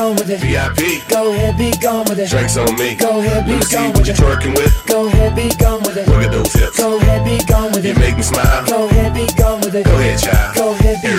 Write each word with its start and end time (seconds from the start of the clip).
gone 0.00 0.16
with 0.16 0.30
it. 0.30 0.40
VIP. 0.40 1.04
Go 1.08 1.32
ahead, 1.32 1.58
be 1.58 1.70
gone 1.76 2.04
with 2.08 2.18
it. 2.18 2.30
Drinks 2.30 2.56
on 2.56 2.72
me. 2.80 2.94
Go 2.94 3.20
ahead, 3.20 3.44
be 3.44 3.52
Let 3.52 3.60
me 3.60 3.64
see 3.64 3.76
gone 3.76 3.88
what 3.92 3.98
with 3.98 4.08
you 4.08 4.14
it. 4.14 4.20
twerking 4.20 4.54
with. 4.56 4.72
Go 4.86 5.06
ahead, 5.06 5.36
be 5.36 5.46
gone 5.60 5.80
with 5.84 5.96
it. 5.96 6.08
Look 6.08 6.22
at 6.24 6.32
those 6.32 6.52
hips. 6.52 6.76
Go 6.78 6.96
ahead, 6.96 7.20
be 7.24 7.36
gone 7.44 7.68
with 7.72 7.84
it. 7.84 7.92
You 7.92 7.94
make 8.00 8.16
me 8.16 8.22
smile. 8.22 8.64
Go 8.64 8.88
ahead, 8.88 9.12
be 9.12 9.26
gone 9.36 9.60
with 9.60 9.74
it. 9.74 9.84
Go 9.84 9.92
ahead, 10.00 10.18
child. 10.18 10.56
Go 10.56 10.72
ahead, 10.72 10.96
be. 11.04 11.12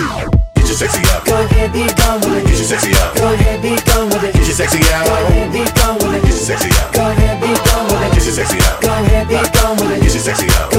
Get 0.58 0.66
your 0.66 0.78
sexy 0.82 1.02
up. 1.14 1.24
Go 1.24 1.38
ahead, 1.46 1.70
be 1.72 1.86
gone 1.94 2.20
with 2.26 2.34
it. 2.38 2.44
Get 2.50 2.58
your 2.58 2.70
sexy 2.74 2.92
up. 2.98 3.14
Go 3.14 3.26
ahead, 3.32 3.62
be 3.62 3.70
gone 3.86 4.08
with 4.10 4.24
it. 4.26 4.32
Get 4.34 4.46
your 4.50 4.58
sexy 4.58 4.80
out. 4.90 5.06
Go 5.06 5.14
ahead, 5.14 5.52
be 5.54 5.62
gone 5.78 5.96
with 6.02 6.14
it. 6.18 6.22
Get 6.26 6.34
your 6.34 6.46
sexy 6.50 6.70
up. 6.74 6.90
Go 6.92 7.02
ahead, 7.06 7.36
be 7.38 7.50
gone 7.54 7.86
with 7.86 8.02
Get 8.02 8.18
it. 8.18 8.24
your 8.26 8.34
sexy 8.34 8.58
up. 8.66 8.80
Go 8.82 8.90
ahead, 8.90 9.28
be 9.30 9.38
gone 9.54 9.76
with 9.78 10.02
Get 10.02 10.10
your 10.10 10.24
sexy 10.26 10.48
up. 10.58 10.71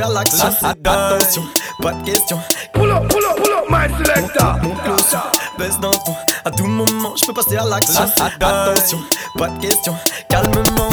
Passer 0.00 0.02
à 0.02 0.08
l'action. 0.08 0.68
Attention, 0.68 1.42
pas 1.82 1.92
de 1.92 2.04
question. 2.04 2.38
Pull 2.72 2.90
up, 2.90 3.08
pull 3.08 3.24
up, 3.24 3.36
pull 3.36 3.52
up, 3.52 3.64
my 3.68 3.88
selector 4.04 4.56
son, 4.98 5.18
baisse 5.58 5.78
d'un 5.80 5.90
ton. 5.90 6.14
À 6.44 6.50
tout 6.50 6.66
moment, 6.66 7.14
je 7.16 7.24
peux 7.26 7.34
passer 7.34 7.56
à 7.56 7.64
l'action. 7.64 8.04
Attention, 8.18 8.98
pas 9.36 9.48
de 9.48 9.60
question. 9.60 9.94
Calmement, 10.28 10.89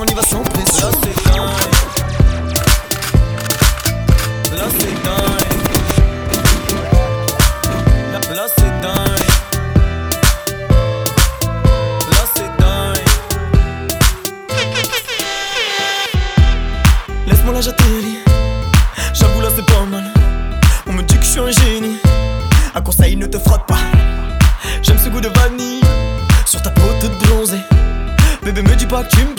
tu 29.03 29.17
me 29.25 29.35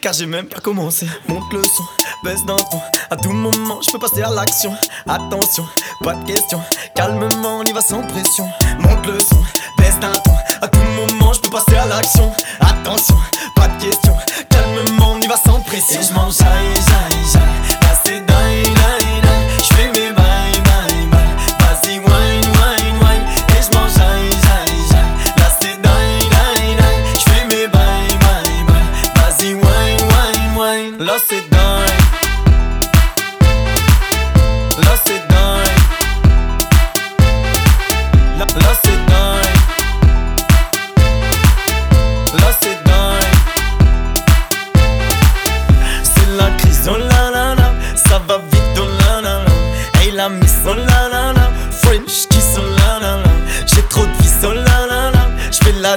car 0.00 0.12
j'ai 0.12 0.26
même 0.26 0.46
pas 0.46 0.60
commencé. 0.60 1.06
Monte 1.28 1.52
le 1.52 1.62
son, 1.62 1.84
baisse 2.22 2.44
d'un 2.44 2.56
ton. 2.56 2.80
À 3.10 3.16
tout 3.16 3.32
moment, 3.32 3.80
je 3.84 3.90
peux 3.90 3.98
passer 3.98 4.22
à 4.22 4.30
l'action. 4.30 4.74
Attention, 5.08 5.66
pas 6.02 6.14
de 6.14 6.24
question. 6.26 6.60
Calmement, 6.94 7.58
on 7.58 7.64
y 7.64 7.72
va 7.72 7.80
sans 7.80 8.02
pression. 8.02 8.48
Monte 8.78 9.06
le 9.06 9.18
son, 9.18 9.42
baisse 9.78 9.98
d'un 9.98 10.12
ton. 10.12 10.32
À 10.60 10.68
tout 10.68 10.80
moment, 10.96 11.32
je 11.32 11.40
peux 11.40 11.50
passer 11.50 11.76
à 11.76 11.86
l'action. 11.86 12.32
Attention, 12.60 13.16
pas 13.54 13.68
de 13.68 13.84
question. 13.84 14.16
Calmement, 14.50 15.12
on 15.12 15.20
y 15.20 15.26
va 15.26 15.36
sans 15.36 15.60
pression. 15.60 16.00
Et 16.00 16.04
je 16.04 16.12
j'aille, 16.12 16.74
j'aille, 16.74 17.24
j'aille. 17.32 17.86
Dingue, 18.04 18.26
dingue, 18.26 18.65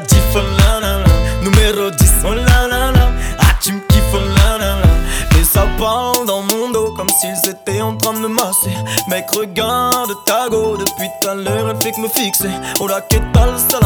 la 0.04 0.80
la 0.80 0.98
la. 1.00 1.42
Numéro 1.42 1.90
10, 1.90 2.12
oh 2.26 2.34
la 2.34 2.68
la 2.68 2.92
la. 2.92 3.12
Ah 3.40 3.56
tu 3.62 3.74
me 3.74 3.80
kiffes, 3.88 4.04
oh 4.14 4.20
la 4.20 4.58
la 4.58 4.76
la. 4.82 4.90
Ça 5.52 5.66
parle 5.80 6.28
dans 6.28 6.44
mon 6.44 6.70
dos 6.70 6.94
Comme 6.96 7.10
s'ils 7.10 7.50
étaient 7.50 7.82
en 7.82 7.96
train 7.98 8.14
de 8.14 8.20
me 8.20 8.28
masser. 8.28 8.76
Mec 9.08 9.26
regarde 9.32 10.12
ta 10.26 10.48
go. 10.48 10.78
Depuis 10.78 11.10
tout 11.22 11.28
à 11.28 11.34
l'heure 11.34 11.70
elle 11.70 11.82
fait 11.82 11.92
que 11.92 12.02
me 12.02 12.08
fixer. 12.08 12.52
Oh 12.80 12.88
la 12.88 13.02
que 13.02 13.18
tal, 13.34 13.58
ça 13.58 13.79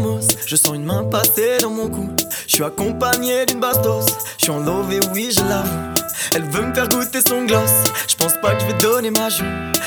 gamos 0.00 0.26
Je 0.46 0.56
sens 0.56 0.74
une 0.74 0.84
main 0.84 1.04
passer 1.04 1.58
dans 1.60 1.70
mon 1.70 1.88
cou. 1.88 2.10
Je 2.46 2.54
suis 2.54 2.64
accompagné 2.64 3.46
d'une 3.46 3.60
bastos. 3.60 4.06
Je 4.38 4.44
suis 4.44 4.52
en 4.52 4.60
love 4.60 4.92
et 4.92 5.00
oui 5.12 5.30
je 5.34 5.42
l'avoue. 5.44 5.94
Elle 6.34 6.44
veut 6.44 6.62
me 6.62 6.74
faire 6.74 6.88
goûter 6.88 7.20
son 7.26 7.44
gloss. 7.44 7.70
Je 8.08 8.16
pense 8.16 8.34
pas 8.40 8.54
que 8.54 8.60
je 8.60 8.66
vais 8.66 8.78
donner 8.78 9.10
ma 9.10 9.28
joue. 9.28 9.44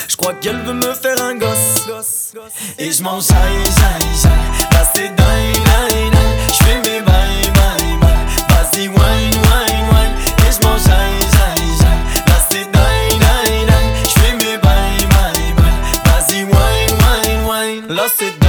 Je 0.08 0.16
crois 0.16 0.34
qu'elle 0.34 0.60
veut 0.62 0.74
me 0.74 0.94
faire 0.94 1.22
un 1.22 1.36
gosse. 1.36 1.86
Et 2.80 2.92
je 2.92 3.04
m'en 3.04 3.20
jaille, 3.20 3.64
jaille, 3.66 4.22
jaille. 4.22 4.88
C'est 4.96 5.16
dingue, 5.16 6.14
Je 6.50 6.64
fais 6.64 6.76
mes 6.76 7.02
bails, 7.02 7.52
bails, 7.56 7.98
bails 8.02 8.28
Vas-y 8.50 8.88
wine, 8.88 8.98
wine, 8.98 9.88
wine. 9.92 10.16
Et 10.48 10.52
je 10.52 10.68
m'en 10.68 10.78
jaille, 10.78 11.20
jaille, 11.32 11.70
jaille. 11.80 12.42
C'est 12.50 12.72
dingue, 12.72 13.22
Je 14.04 14.22
fais 14.22 14.34
mes 14.34 14.58
bails, 14.58 15.08
bails, 15.10 15.54
bails 15.58 16.04
Vas-y 16.06 16.44
wine, 16.44 16.98
wine, 17.02 17.86
wine. 17.88 17.96
Là 17.96 18.04
c'est 18.16 18.43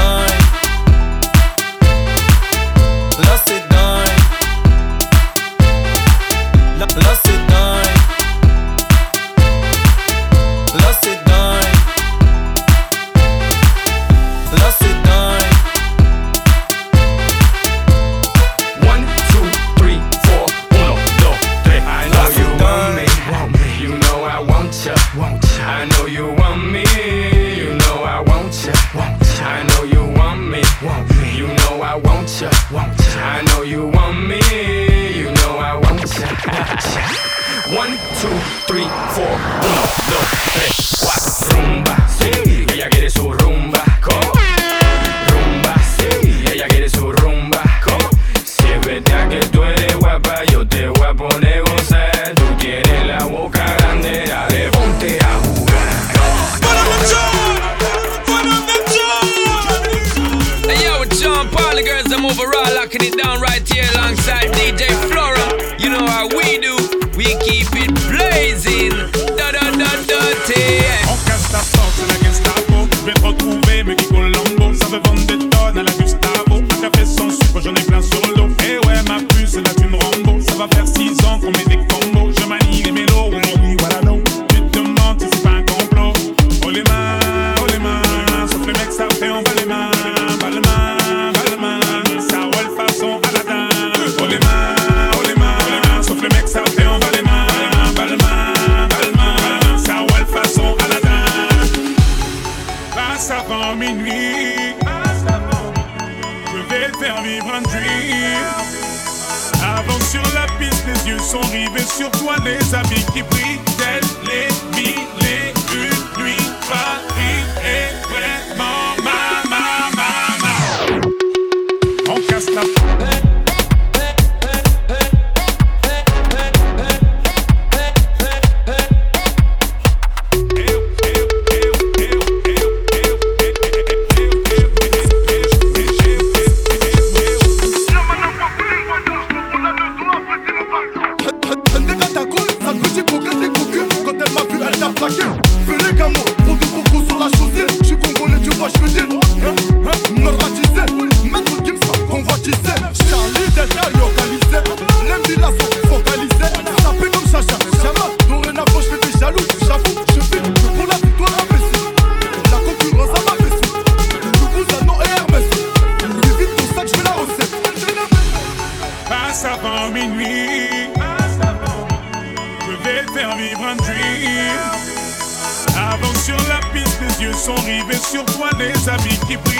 poder 178.64 178.78
sabe 178.78 179.10
que 179.26 179.53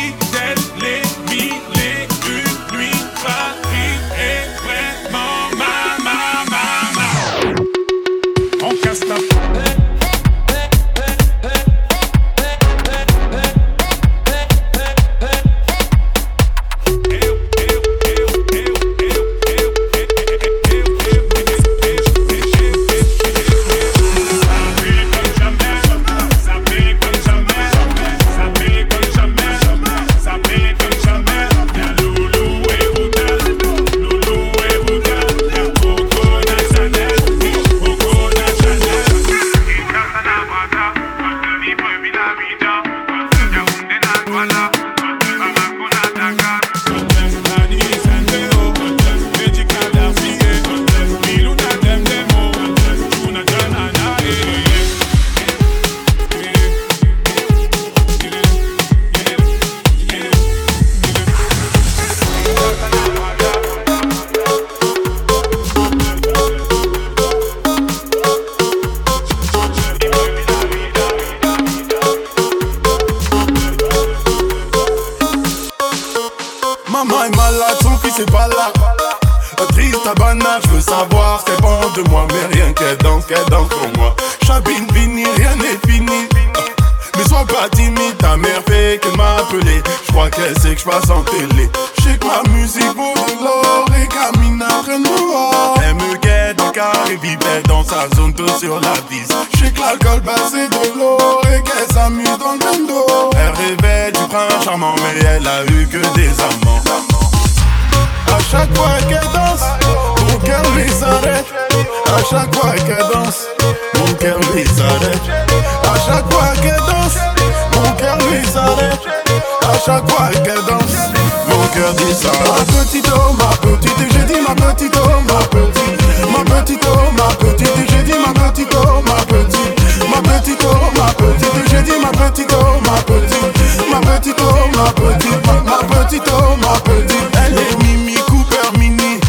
petite, 132.34 132.52
oh 132.52 132.80
ma 132.80 132.96
petite, 133.02 133.90
ma 133.90 134.00
petite, 134.00 134.40
oh 134.40 134.76
ma 134.76 134.90
petite, 134.92 135.46
ma, 135.46 136.04
petite, 136.04 136.22
oh 136.32 136.56
ma 136.56 136.78
petite. 136.80 137.36
Elle 137.46 137.58
est 137.58 137.82
Mimi 137.82 138.14
Cooper 138.26 138.78
Mini, 138.78 139.20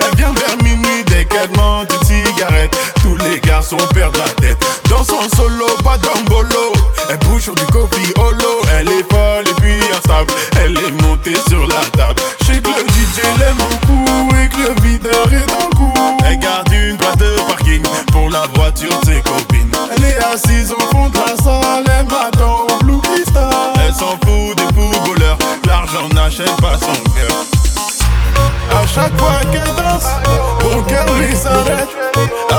elle 0.00 0.16
vient 0.16 0.32
vers 0.32 0.56
minuit 0.62 1.04
dès 1.06 1.24
qu'elle 1.24 1.50
demande 1.50 1.88
une 1.90 2.06
cigarette. 2.06 2.76
Tous 3.02 3.16
les 3.16 3.40
garçons 3.40 3.76
perdent 3.94 4.16
la 4.16 4.28
tête 4.34 4.64
dans 4.88 5.02
son 5.02 5.28
solo, 5.36 5.66
pas 5.82 5.98
d'embolo. 5.98 6.79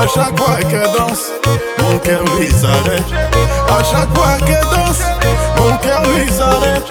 À 0.02 0.08
chaque 0.08 0.36
fois 0.36 0.56
qu'elle 0.68 0.92
danse, 0.98 1.30
mon 1.78 2.00
cœur 2.00 2.24
lui 2.36 2.50
s'arrête. 2.50 3.06
À 3.70 3.84
chaque 3.84 4.12
fois 4.18 4.36
qu'elle 4.48 4.66
danse, 4.74 4.98
mon 5.58 5.78
cœur 5.78 6.02
lui 6.16 6.28
s'arrête. 6.34 6.86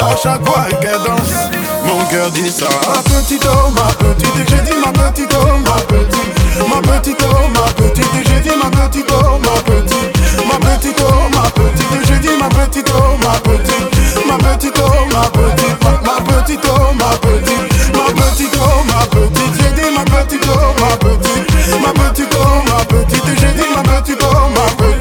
À 0.00 0.14
chaque 0.14 0.46
fois 0.46 0.66
qu'elle 0.80 1.02
danse, 1.04 1.50
mon 1.84 2.04
cœur 2.04 2.30
dit 2.30 2.52
ça. 2.52 2.68
Ma 2.86 3.02
petite 3.02 3.44
oh, 3.44 3.70
ma 3.70 3.92
petite, 3.94 4.48
j'ai 4.48 4.70
dit 4.70 4.78
ma 4.84 4.92
petite 4.92 5.34
oh, 5.34 5.58
ma 5.64 5.82
petite. 5.82 6.68
Ma 6.68 6.80
petite 6.80 7.24
oh, 7.28 7.48
ma 7.48 7.66
petite, 7.72 8.06
j'ai 8.24 8.40
dit 8.48 8.56
ma 8.56 8.70
petite 8.70 9.10
oh, 9.10 9.38
ma 9.40 9.60
petite. 9.62 10.16
Ma 10.46 10.56
petite 10.60 11.00
oh, 11.00 11.28
ma 11.34 11.50
petite, 11.50 12.06
j'ai 12.06 12.18
dit 12.20 12.36
ma 12.40 12.48
petite 12.50 12.92
oh, 12.94 13.16
ma 13.20 13.34
petite. 13.40 14.26
Ma 14.28 14.36
petite 14.38 14.78
oh, 14.78 15.06
ma 15.12 15.22
petite, 15.28 15.82
ma 15.82 16.20
petite 16.22 16.66
oh, 16.68 16.94
ma 16.94 17.10
petite. 17.16 17.94
Ma 17.94 18.06
petite 18.14 18.56
oh, 18.60 18.84
ma 18.86 19.06
petite, 19.06 19.43
ma 19.94 20.04
petite 20.04 20.48
oh, 20.48 20.74
ma 20.80 20.96
petite. 20.96 21.80
Ma 21.80 21.92
petite 21.92 22.36
oh, 22.36 22.62
ma 22.68 22.84
petite, 22.84 23.40
j'ai 23.40 23.52
dit 23.52 23.68
ma 23.74 23.82
petite 23.82 24.22
oh, 24.22 24.48
ma 24.50 24.66
petite. 24.76 24.93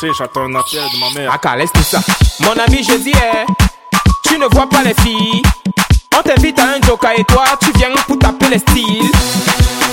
J'attends 0.00 0.42
un 0.44 0.54
appel 0.54 0.80
de 0.92 0.98
ma 1.00 1.10
mère. 1.10 1.32
Aka, 1.32 1.56
laisse 1.56 1.72
tout 1.72 1.82
ça. 1.82 1.98
Mon 2.40 2.52
ami, 2.52 2.84
je 2.84 2.96
dis, 2.98 3.12
eh, 3.12 3.44
tu 4.24 4.38
ne 4.38 4.46
vois 4.46 4.68
pas 4.68 4.82
les 4.82 4.94
filles. 4.94 5.42
On 6.16 6.22
t'invite 6.22 6.58
à 6.60 6.64
un 6.64 6.80
joker 6.86 7.10
et 7.18 7.24
toi, 7.24 7.44
tu 7.60 7.72
viens 7.76 7.88
pour 8.06 8.18
taper 8.18 8.48
les 8.48 8.58
styles. 8.58 9.10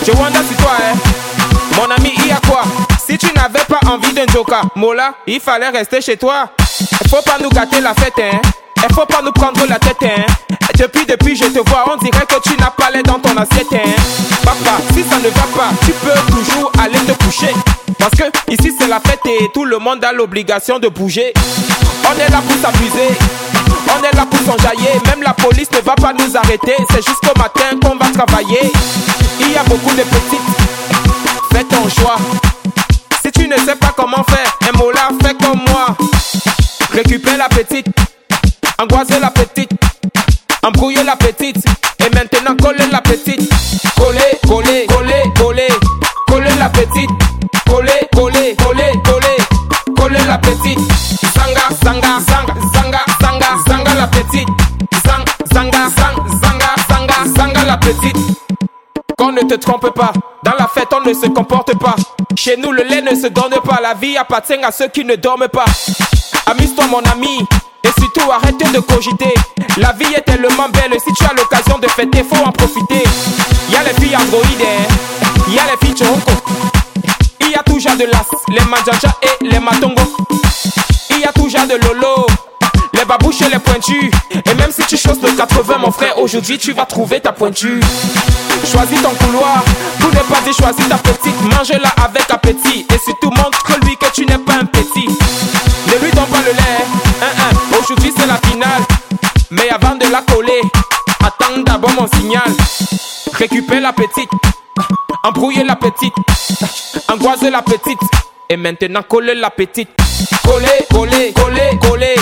Je 0.06 0.12
wonder 0.12 0.40
si 0.48 0.56
toi, 0.58 0.74
eh, 0.80 1.76
mon 1.76 1.90
ami, 1.90 2.14
il 2.18 2.28
y 2.28 2.32
a 2.32 2.40
quoi? 2.48 2.62
Si 3.04 3.18
tu 3.18 3.28
n'avais 3.34 3.66
pas 3.68 3.80
envie 3.90 4.14
d'un 4.14 4.28
joker, 4.32 4.62
Mola, 4.76 5.16
il 5.26 5.40
fallait 5.40 5.70
rester 5.70 6.02
chez 6.02 6.18
toi. 6.18 6.50
Faut 7.10 7.22
pas 7.24 7.38
nous 7.42 7.50
gâter 7.50 7.82
la 7.82 7.94
fête, 7.96 8.14
hein. 8.20 8.40
Faut 8.94 9.06
pas 9.06 9.22
nous 9.22 9.32
prendre 9.32 9.66
la 9.68 9.78
tête, 9.78 9.98
hein. 10.04 10.26
Depuis, 10.78 11.06
depuis, 11.06 11.36
je 11.36 11.46
te 11.46 11.70
vois, 11.70 11.84
on 11.94 11.98
dirait 11.98 12.26
que 12.26 12.40
tu 12.42 12.56
n'as 12.58 12.70
pas 12.70 12.90
l'air 12.92 13.04
dans 13.04 13.20
ton 13.20 13.36
assiette, 13.36 13.68
hein. 13.74 13.92
Papa, 14.44 14.78
si 14.94 15.04
ça 15.04 15.18
ne 15.18 15.30
va 15.30 15.48
pas, 15.54 15.70
tu 15.86 15.92
peux 15.92 16.34
toujours 16.34 16.72
aller 16.80 17.00
te 17.00 17.12
coucher. 17.24 17.54
Parce 18.00 18.12
que 18.12 18.24
ici 18.54 18.74
c'est 18.78 18.88
la 18.88 19.00
fête 19.00 19.26
et 19.26 19.50
tout 19.54 19.66
le 19.66 19.80
monde 19.80 20.04
a 20.06 20.14
l'obligation 20.14 20.80
de 20.80 20.88
bouger. 20.88 21.34
On 22.10 22.20
est 22.20 22.30
là 22.30 22.42
pour 22.48 22.56
s'amuser, 22.62 23.18
on 23.90 24.04
est 24.04 24.16
là 24.16 24.26
pour 24.30 24.40
s'enjailler. 24.40 25.02
Même 25.08 25.24
la 25.24 25.34
police 25.34 25.72
ne 25.72 25.80
va 25.80 25.96
pas 25.96 26.14
nous 26.14 26.38
arrêter, 26.38 26.76
c'est 26.92 27.06
jusqu'au 27.06 27.38
matin 27.38 27.78
qu'on 27.82 27.96
va 27.98 28.12
travailler. 28.12 28.72
Il 29.42 29.52
y 29.52 29.58
a 29.58 29.64
beaucoup 29.64 29.94
de 29.94 30.04
petites, 30.04 30.42
fais 31.52 31.64
ton 31.64 31.90
choix. 31.90 32.18
Si 33.24 33.32
tu 33.32 33.48
ne 33.48 33.58
sais 33.58 33.76
pas 33.76 33.94
comment 33.96 34.24
faire, 34.24 34.58
un 34.70 34.78
mot 34.78 34.92
là, 34.92 35.10
fais 35.22 35.34
comme 35.34 35.62
moi. 35.68 35.88
Récupère 36.94 37.38
la 37.38 37.50
petite, 37.50 37.88
angoisser 38.78 39.20
la 39.20 39.30
petite, 39.30 39.72
embrouiller 40.64 41.04
la 41.04 41.16
petite, 41.16 41.64
et 42.00 42.10
maintenant 42.16 42.56
coller 42.62 42.88
la 42.92 43.02
petite. 43.02 43.50
Coller, 43.98 44.40
coller, 44.48 44.86
coller, 44.88 45.24
coller, 45.38 45.68
coller 46.28 46.56
la 46.60 46.70
petite. 46.70 47.10
Coller, 47.68 48.08
coller, 48.14 48.56
coller, 48.56 48.92
coller, 49.04 49.38
coller 49.98 50.26
la 50.28 50.38
petite. 50.38 50.80
Zanga, 51.34 51.70
zanga, 51.84 52.20
zanga, 52.20 52.54
zanga, 52.74 53.00
zanga, 53.22 53.58
zanga 53.68 53.94
la 53.96 54.08
petite. 54.08 54.50
Zang, 55.06 55.26
zanga, 55.54 55.90
zang, 55.98 56.16
zanga, 56.42 56.76
zanga, 56.90 57.36
zanga 57.36 57.64
la 57.66 57.78
petite. 57.78 58.18
Qu'on 59.18 59.32
ne 59.32 59.42
te 59.42 59.56
trompe 59.56 59.90
pas, 59.92 60.12
dans 60.44 60.56
la 60.60 60.68
fête 60.68 60.90
on 60.92 61.08
ne 61.08 61.14
se 61.14 61.28
comporte 61.28 61.78
pas. 61.80 61.96
Chez 62.36 62.58
nous 62.58 62.72
le 62.72 62.84
lait 62.84 63.02
ne 63.02 63.16
se 63.16 63.28
donne 63.28 63.56
pas, 63.64 63.80
la 63.82 63.94
vie 63.94 64.18
appartient 64.18 64.62
à 64.62 64.72
ceux 64.72 64.90
qui 64.90 65.06
ne 65.06 65.16
dorment 65.16 65.48
pas. 65.48 65.66
Amuse-toi 66.48 66.86
mon 66.88 67.02
ami, 67.12 67.40
et 67.86 68.02
surtout 68.02 68.32
arrête 68.32 68.58
de 68.74 68.80
cogiter. 68.80 69.34
La 69.78 69.92
vie 69.94 70.14
est 70.16 70.22
tellement 70.22 70.70
belle, 70.70 70.98
si 71.00 71.14
tu 71.14 71.24
as 71.24 71.34
l'occasion 71.34 71.78
de 71.78 71.88
fêter, 71.88 72.24
faut 72.24 72.44
en 72.44 72.52
profiter. 72.52 73.04
Y 73.70 73.76
a 73.76 73.84
les 73.84 73.94
filles 74.02 74.16
androïdes, 74.16 74.66
y 75.50 75.60
a 75.60 75.64
les 75.72 75.86
filles 75.86 75.96
choronko. 75.96 76.32
Il 77.42 77.52
y 77.52 77.56
a 77.56 77.64
toujours 77.64 77.96
de 77.96 78.06
l'as, 78.06 78.26
les 78.50 78.66
manjaja 78.66 79.16
et 79.22 79.46
les 79.46 79.60
matongo. 79.60 80.02
Il 81.12 81.20
y 81.20 81.26
a 81.26 81.32
toujours 81.32 81.68
de 81.68 81.76
lolo, 81.86 82.26
les 82.94 83.06
babouches 83.06 83.42
et 83.42 83.50
les 83.50 83.60
pointus. 83.60 84.12
Et 84.32 84.54
même 84.56 84.72
si 84.72 84.84
tu 84.88 84.98
choses 84.98 85.22
le 85.22 85.32
80, 85.32 85.78
mon 85.78 85.92
frère, 85.92 86.18
aujourd'hui 86.20 86.58
tu 86.58 86.74
vas 86.74 86.86
trouver 86.86 87.20
ta 87.20 87.32
pointure. 87.32 87.82
Choisis 88.66 89.02
ton 89.02 89.12
couloir, 89.12 89.64
pour 90.00 90.10
ne 90.10 90.20
pas 90.20 90.42
dire 90.44 90.54
choisis 90.54 90.88
ta 90.90 90.98
petite. 90.98 91.40
Mange-la 91.42 91.90
avec 92.04 92.32
appétit. 92.32 92.86
Et 92.94 92.98
surtout 92.98 93.30
montre-lui 93.30 93.96
que 93.98 94.12
tu 94.14 94.26
n'es 94.26 94.40
pas 94.40 94.54
un 94.54 94.66
petit. 94.66 95.08
Ne 95.08 96.04
lui 96.04 96.12
donne 96.12 96.26
pas 96.26 96.40
le 96.40 96.52
lait, 96.52 96.86
hein, 97.22 97.28
hein. 97.40 97.65
Aujourd'hui 97.88 98.12
c'est 98.18 98.26
la 98.26 98.38
finale. 98.38 98.82
Mais 99.52 99.70
avant 99.70 99.94
de 99.94 100.12
la 100.12 100.22
coller, 100.24 100.60
attends 101.24 101.62
d'abord 101.64 101.92
mon 101.92 102.08
signal. 102.08 102.42
Récupère 103.34 103.80
la 103.80 103.94
petite, 103.94 104.30
embrouiller 105.24 105.64
la 105.64 105.76
petite, 105.76 106.16
angoiser 107.08 107.52
la 107.52 107.62
petite. 107.62 108.00
Et 108.50 108.58
maintenant 108.58 109.04
coller 109.08 109.36
la 109.36 109.52
petite. 109.52 109.90
Coller, 110.44 110.68
coller, 110.92 111.32
coller, 111.34 111.78
coller, 111.80 112.16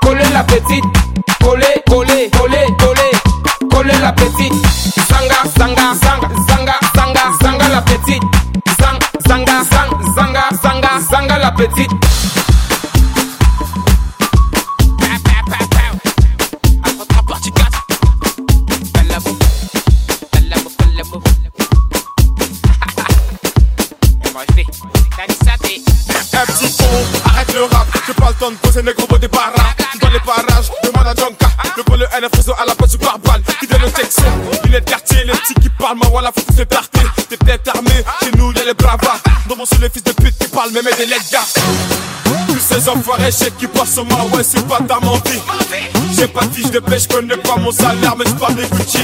coller 0.00 0.30
la 0.32 0.44
petite. 0.44 0.84
Coller, 1.42 1.82
coller, 1.86 2.30
coller, 2.30 2.66
coller, 2.78 3.68
coller 3.70 3.98
la 4.00 4.12
petite. 4.12 4.54
Zanga, 5.10 5.42
zanga, 5.58 5.92
zanga, 5.94 6.28
zanga, 6.48 6.74
zanga, 6.96 7.32
zanga 7.42 7.68
la 7.68 7.82
petite. 7.82 8.22
Zang, 8.78 8.98
zanga, 9.28 9.62
zanga, 10.62 11.00
zanga 11.10 11.38
la 11.38 11.50
petite. 11.50 11.90
De 28.50 28.56
poser 28.56 28.82
les 28.82 28.94
gros 28.94 29.18
des 29.18 29.28
paras. 29.28 29.52
Dans 30.00 30.08
les 30.08 30.20
parages, 30.20 30.70
demande 30.82 31.06
à 31.06 31.14
Jonka. 31.14 31.46
Le 31.76 31.82
pôle 31.84 32.08
N, 32.12 32.28
faisant 32.34 32.54
à 32.60 32.66
la 32.66 32.74
poche 32.74 32.90
du 32.90 32.98
barbal. 32.98 33.42
Qui 33.60 33.66
donne 33.66 33.82
le 33.82 33.90
texte, 33.90 34.20
il 34.64 34.74
est 34.74 34.80
de 34.80 34.90
quartier. 34.90 35.24
Les 35.24 35.32
petits 35.32 35.54
qui 35.54 35.68
parlent, 35.68 35.96
moi, 35.96 36.08
voilà, 36.10 36.32
faut 36.34 36.42
tous 36.42 36.58
les 36.58 36.66
tarter. 36.66 37.00
T'es 37.28 37.36
peut-être 37.36 37.68
armé, 37.76 38.04
chez 38.22 38.30
nous, 38.36 38.52
y'a 38.52 38.64
les 38.64 38.74
bravas. 38.74 39.20
Dans 39.48 39.56
mon 39.56 39.64
sous 39.64 39.80
les 39.80 39.88
fils 39.88 40.02
de 40.02 40.12
pute 40.12 40.36
qui 40.38 40.48
parlent, 40.48 40.72
même 40.72 40.84
des 40.96 41.06
lettres. 41.06 41.24
Tous 42.48 42.58
ces 42.58 42.88
enfoirés, 42.88 43.30
sais 43.30 43.52
qui 43.58 43.66
passent 43.66 43.94
sur 43.94 44.04
moi, 44.04 44.24
ouais, 44.34 44.42
c'est 44.42 44.66
pas 44.66 44.78
ta 44.80 44.98
mentie. 45.00 45.40
J'ai 46.16 46.26
pas 46.26 46.44
de 46.44 46.54
fiche 46.54 46.70
de 46.70 46.80
pêche, 46.80 47.06
connais 47.06 47.36
pas 47.36 47.56
mon 47.56 47.70
salaire, 47.70 48.14
mais 48.18 48.24
j'parle 48.26 48.54
des 48.54 48.66
Gucci. 48.66 48.98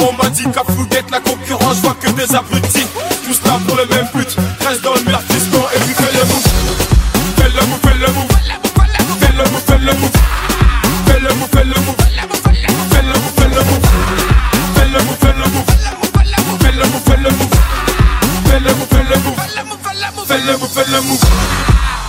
On 0.00 0.12
m'a 0.22 0.28
dit 0.30 0.44
qu'à 0.44 0.62
Fouguette, 0.64 1.10
la 1.10 1.20
concurrence, 1.20 1.76
vois 1.78 1.96
que 2.00 2.10
des 2.10 2.34
abrutis. 2.34 2.86
Tous 3.24 3.40
là 3.46 3.58
pour 3.66 3.76
le 3.76 3.86
même 3.86 4.06
but, 4.14 4.36
reste 4.66 4.82
dans 4.82 4.94
le 4.94 5.00
le. 21.00 21.54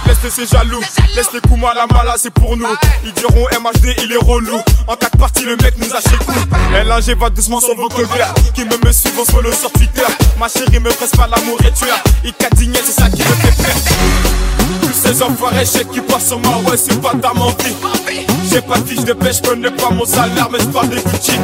Laisse 0.08 0.18
c'est 0.30 0.50
jaloux. 0.50 0.82
Laisse 1.16 1.32
les 1.34 1.42
coups, 1.42 1.60
moi 1.60 1.74
la 1.74 1.88
mala, 1.88 2.16
c'est 2.18 2.30
pour 2.30 2.56
nous. 2.56 2.68
Ils 3.04 3.14
diront 3.14 3.48
MHD, 3.60 3.96
il 4.04 4.12
est 4.12 4.24
relou. 4.24 4.58
En 4.88 4.96
quatre 4.96 5.18
parties, 5.18 5.46
le 5.46 5.56
mec 5.58 5.74
nous 5.78 5.92
a 5.94 6.02
chez 6.02 6.18
coup. 6.18 6.34
LNG 6.74 7.18
va 7.18 7.30
doucement 7.30 7.60
sur 7.60 7.76
vos 7.76 7.90
vocabulaire. 7.90 8.34
Qui 8.54 8.66
me 8.66 8.78
me 8.86 8.92
suivent, 8.92 9.14
on 9.18 9.42
le 9.42 9.52
sur 9.52 9.72
Twitter. 9.72 10.06
Ma 10.40 10.48
chérie 10.48 10.80
me 10.80 10.90
presse 10.92 11.12
pas 11.12 11.28
l'amour 11.28 11.58
et 11.62 11.72
tu 11.72 11.86
as. 11.90 12.04
Il 12.24 12.34
c'est 12.86 12.92
ça 12.92 13.10
qui 13.10 13.22
me 13.22 13.36
fait 13.36 13.64
peur. 13.64 13.76
Tous 14.82 14.94
ces 14.94 15.24
enfoirés, 15.24 15.66
chèques 15.66 15.92
qui 15.92 16.02
passent 16.02 16.28
sur 16.28 16.40
moi, 16.40 16.62
c'est 16.78 17.02
pas 17.02 17.14
ta 17.22 17.34
mentie. 17.34 17.76
J'ai 18.52 18.62
pas 18.62 18.78
de 18.78 18.88
fiche 18.88 19.04
de 19.04 19.14
pêche, 19.14 19.38
je 19.44 19.50
connais 19.50 19.72
pas 19.72 19.90
mon 19.90 20.06
salaire, 20.06 20.50
mais 20.52 20.60
je 20.60 20.66
parle 20.66 20.90
des 20.90 21.02
Gucci. 21.02 21.40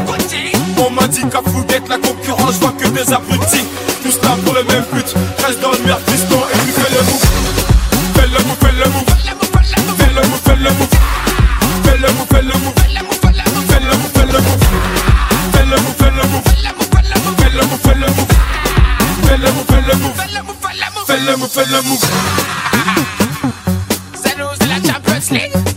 On 0.77 0.89
m'a 0.89 1.07
dit 1.07 1.21
qu'à 1.21 1.41
Fouguette, 1.45 1.87
la 1.89 1.97
concurrence, 1.97 2.55
je 2.55 2.59
vois 2.59 2.73
que 2.77 2.87
des 2.87 3.13
abrutis. 3.13 3.65
Tous 4.03 4.19
là 4.23 4.35
pour 4.43 4.53
le 4.53 4.63
même 4.63 4.83
but, 4.93 5.05
reste 5.45 5.59
dans 5.61 5.71
le 5.71 5.79
merde, 5.85 6.01
piston, 6.05 6.40
Fais 21.21 21.31
le 21.31 21.37
move, 21.37 21.49
fais 21.49 21.65
le. 21.65 21.81
C'est 24.15 24.37
nous, 24.37 24.47
la 24.67 24.91
Champions 24.91 25.35
League. 25.35 25.70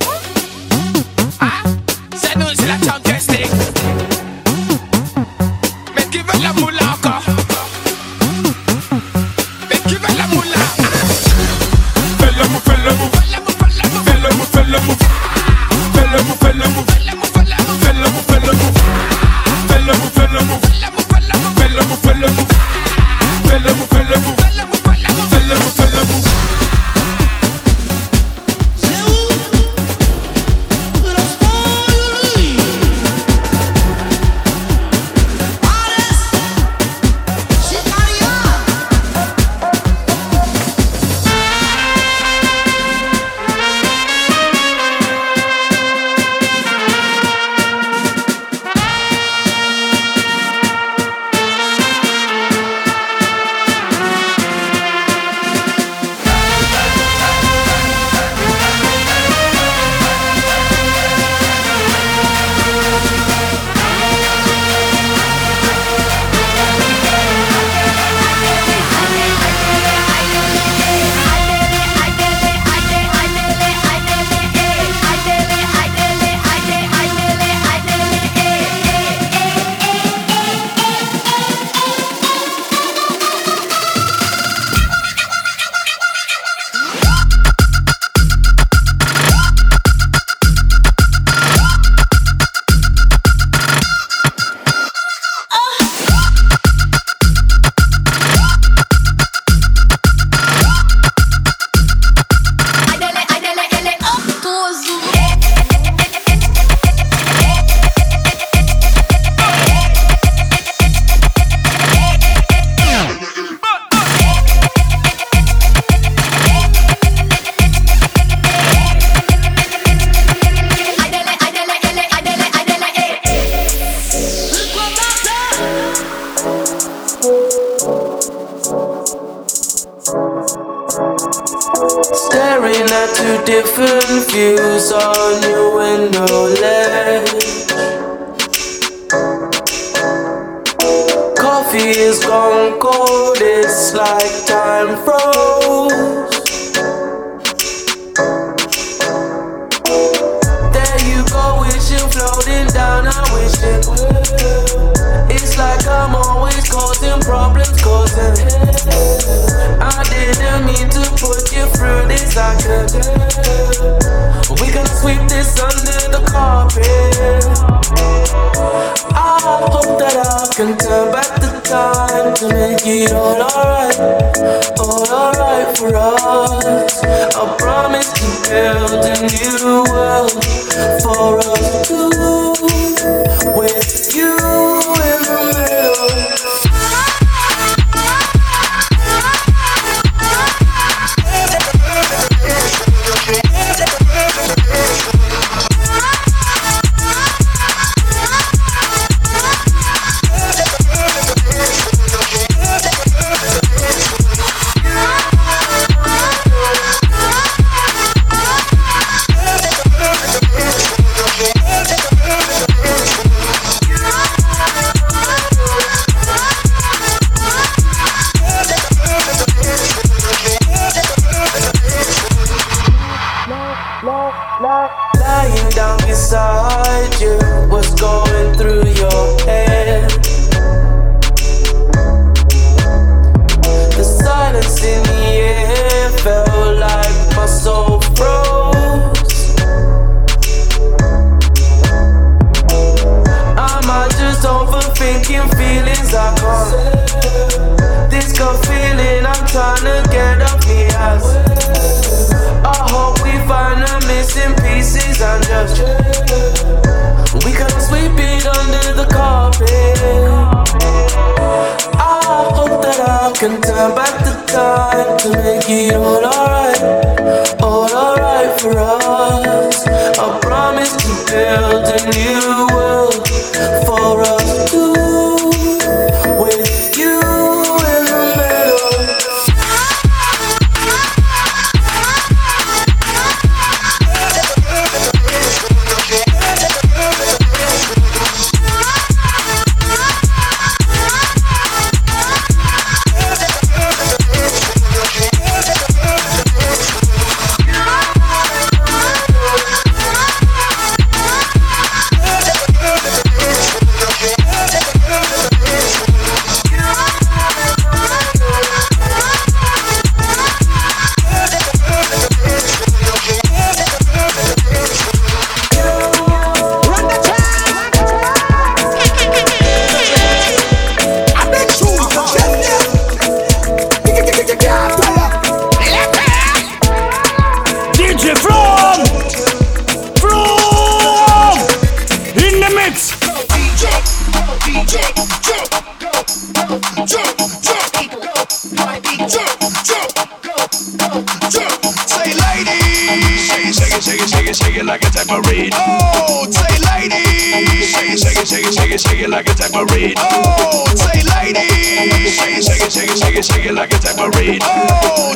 Oh, 354.62 355.34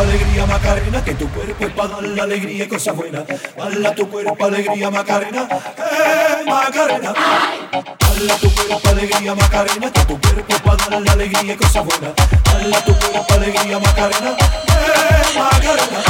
alegría 0.00 0.46
Macarena, 0.46 1.04
que 1.04 1.14
tu 1.14 1.28
cuerpo 1.28 1.68
para 1.76 2.00
la 2.00 2.22
alegría 2.22 2.64
y 2.64 2.68
cosas 2.68 2.96
buenas. 2.96 3.24
Tu 3.96 4.08
cuerpo, 4.08 4.44
alegría 4.44 4.90
Macarena, 4.90 5.48
eh 5.78 6.44
Macarena. 6.46 7.12
Bala 7.72 8.34
tu 8.40 8.54
cuerpo, 8.54 8.88
alegría 8.88 9.34
Macarena, 9.34 9.92
que 9.92 10.04
tu 10.04 10.20
cuerpo 10.20 10.54
para 10.64 11.00
la 11.00 11.12
alegría 11.12 11.54
y 11.54 11.56
cosas 11.56 11.84
buenas. 11.84 12.12
Tu 12.84 12.94
cuerpo, 12.98 13.34
alegría 13.34 13.78
Macarena, 13.78 14.30
eh 14.30 15.38
Macarena. 15.38 16.00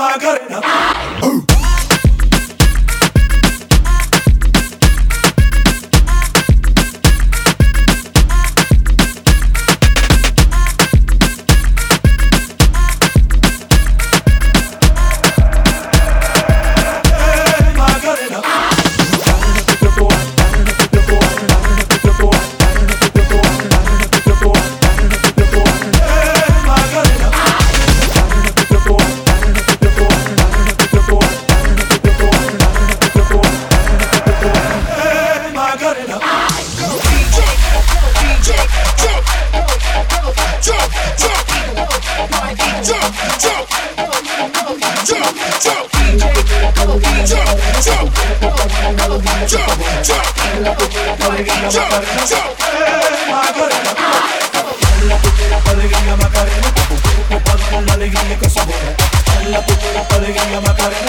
Eh 0.00 0.89
Macarena. 51.40 51.80
Alegría 55.70 56.16
Macarena, 56.16 56.68
que 56.74 56.82
tu 56.82 56.96
cuerpo 57.44 57.80
la 57.86 57.92
alegría. 57.94 58.38
Bala 59.26 59.60
tu 59.64 59.72
alegría 60.16 60.60
Macarena, 60.60 60.99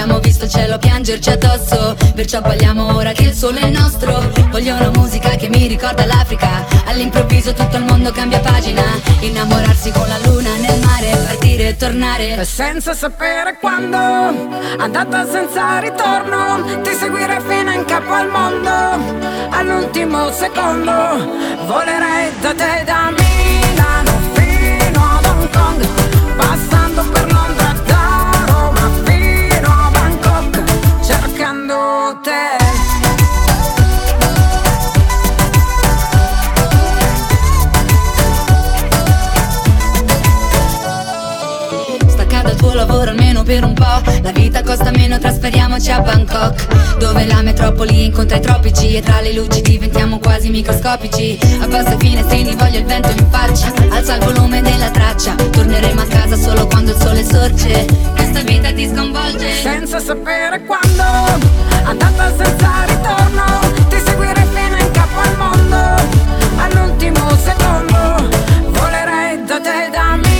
Abbiamo 0.00 0.20
visto 0.20 0.44
il 0.44 0.50
cielo 0.52 0.78
piangerci 0.78 1.28
addosso 1.30 1.96
Perciò 2.14 2.40
balliamo 2.40 2.94
ora 2.94 3.10
che 3.10 3.24
il 3.24 3.32
sole 3.32 3.58
è 3.58 3.68
nostro. 3.68 4.30
Voglio 4.48 4.76
una 4.76 4.90
musica 4.90 5.30
che 5.30 5.48
mi 5.48 5.66
ricorda 5.66 6.06
l'Africa. 6.06 6.64
All'improvviso 6.84 7.52
tutto 7.52 7.78
il 7.78 7.82
mondo 7.82 8.12
cambia 8.12 8.38
pagina. 8.38 8.84
Innamorarsi 9.18 9.90
con 9.90 10.06
la 10.06 10.18
luna 10.18 10.54
nel 10.54 10.78
mare 10.84 11.10
Partire 11.26 11.70
e 11.70 11.76
tornare. 11.76 12.44
Senza 12.44 12.94
sapere 12.94 13.56
quando 13.58 13.98
Andata 14.78 15.28
senza 15.28 15.80
ritorno 15.80 16.80
Ti 16.80 16.94
seguirei 16.94 17.40
fino 17.40 17.72
in 17.72 17.84
capo 17.84 18.12
al 18.12 18.28
mondo. 18.28 18.70
All'ultimo 19.50 20.30
secondo 20.30 20.92
Volerei 21.66 22.30
da 22.40 22.54
te 22.54 22.84
da 22.84 23.10
Milano 23.10 24.12
fino 24.34 25.18
ad 25.18 25.24
Hong 25.24 25.50
Kong 25.50 25.97
notte 32.08 32.57
lavoro 42.78 43.10
almeno 43.10 43.42
per 43.42 43.64
un 43.64 43.74
po' 43.74 44.00
La 44.22 44.30
vita 44.30 44.62
costa 44.62 44.90
meno, 44.90 45.18
trasferiamoci 45.18 45.90
a 45.90 46.00
Bangkok. 46.00 46.96
Dove 46.98 47.26
la 47.26 47.42
metropoli 47.42 48.04
incontra 48.04 48.36
i 48.36 48.40
tropici 48.40 48.94
E 48.94 49.02
tra 49.02 49.20
le 49.20 49.32
luci 49.32 49.60
diventiamo 49.62 50.18
quasi 50.18 50.48
microscopici. 50.48 51.38
Abbassa 51.60 51.94
i 51.94 51.96
finestrini, 51.98 52.54
voglio 52.54 52.78
il 52.78 52.84
vento 52.84 53.10
in 53.10 53.26
faccia. 53.30 53.72
Alza 53.90 54.14
il 54.14 54.24
volume 54.24 54.62
della 54.62 54.90
traccia. 54.90 55.34
Torneremo 55.34 56.00
a 56.00 56.06
casa 56.06 56.36
solo 56.36 56.66
quando 56.68 56.92
il 56.92 57.00
sole 57.00 57.24
sorge. 57.24 57.84
Questa 58.14 58.42
vita 58.42 58.72
ti 58.72 58.86
sconvolge. 58.86 59.52
Senza 59.60 59.98
sapere 59.98 60.62
quando 60.64 61.02
Andata 61.82 62.32
senza 62.36 62.84
ritorno 62.86 63.60
Ti 63.88 63.96
seguirei 64.04 64.46
fino 64.52 64.76
in 64.76 64.90
capo 64.92 65.20
al 65.20 65.36
mondo. 65.36 65.76
All'ultimo 66.56 67.36
secondo 67.42 68.28
Volerei 68.70 69.44
da 69.44 69.60
te 69.60 69.90
da 69.90 70.16
Milano 70.16 70.37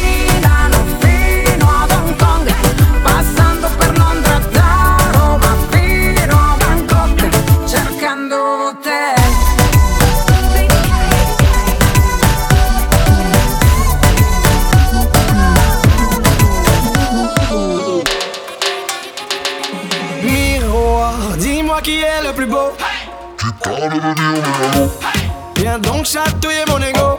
Viens 25.57 25.79
donc 25.79 26.05
chatouiller 26.05 26.65
mon 26.69 26.79
ego. 26.79 27.19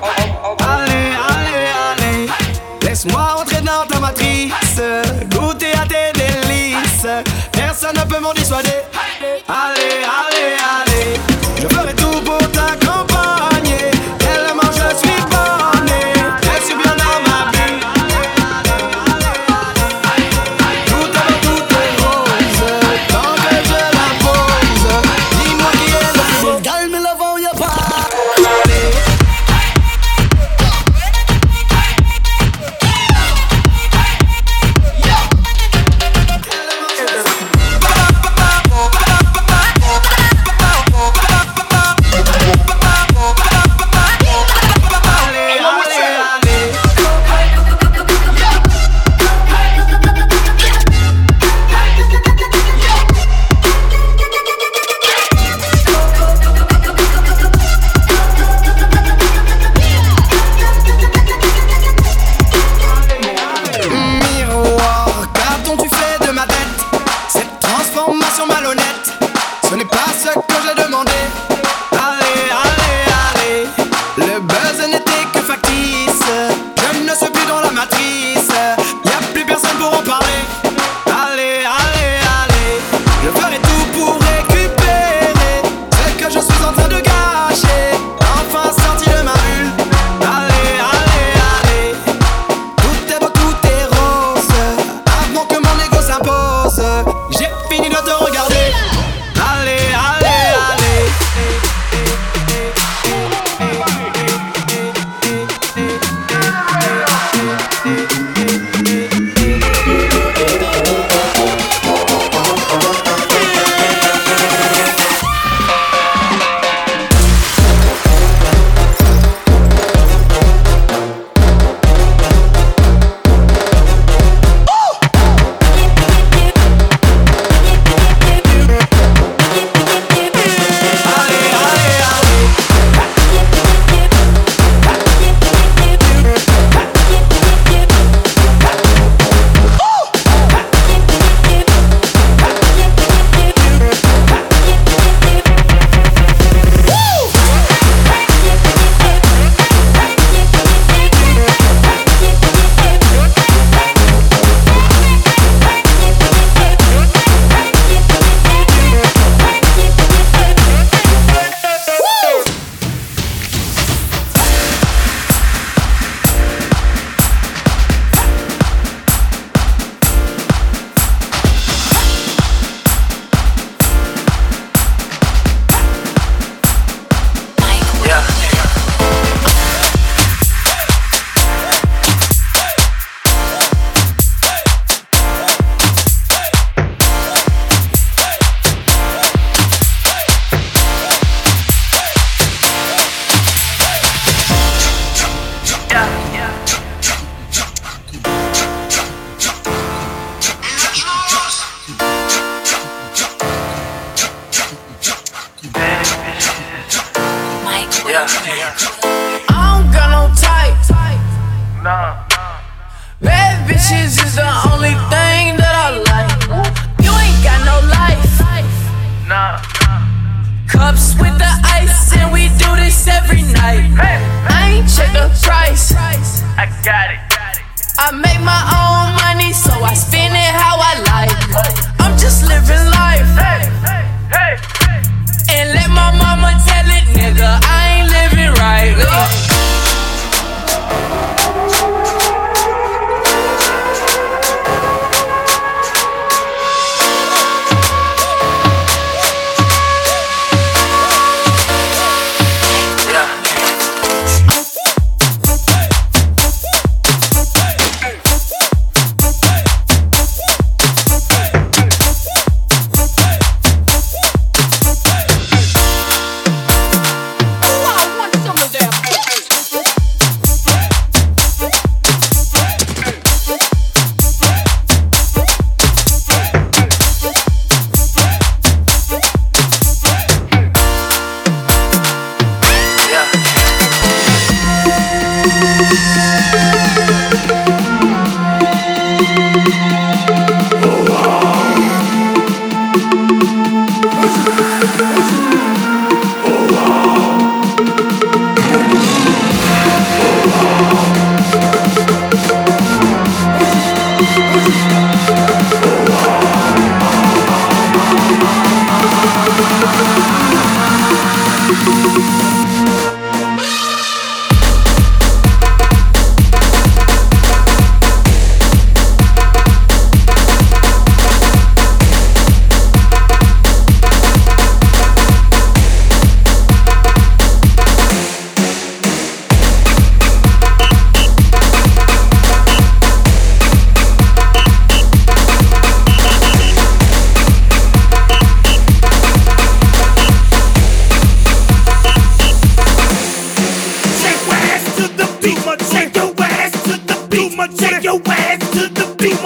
Allez, 0.60 1.15
allez, 1.29 1.67
allez. 1.91 2.29
Laisse-moi 2.84 3.38
entrer 3.39 3.62
dans 3.62 3.86
ta 3.88 3.99
matrice. 3.99 4.53
Goûter 5.32 5.73
à 5.73 5.86
tes 5.86 6.12
délices. 6.13 7.08
Personne 7.51 7.95
ne 7.95 8.03
peut 8.03 8.19
m'en 8.19 8.34
dissuader. 8.34 8.69
Allez, 9.47 10.03
allez, 10.05 10.29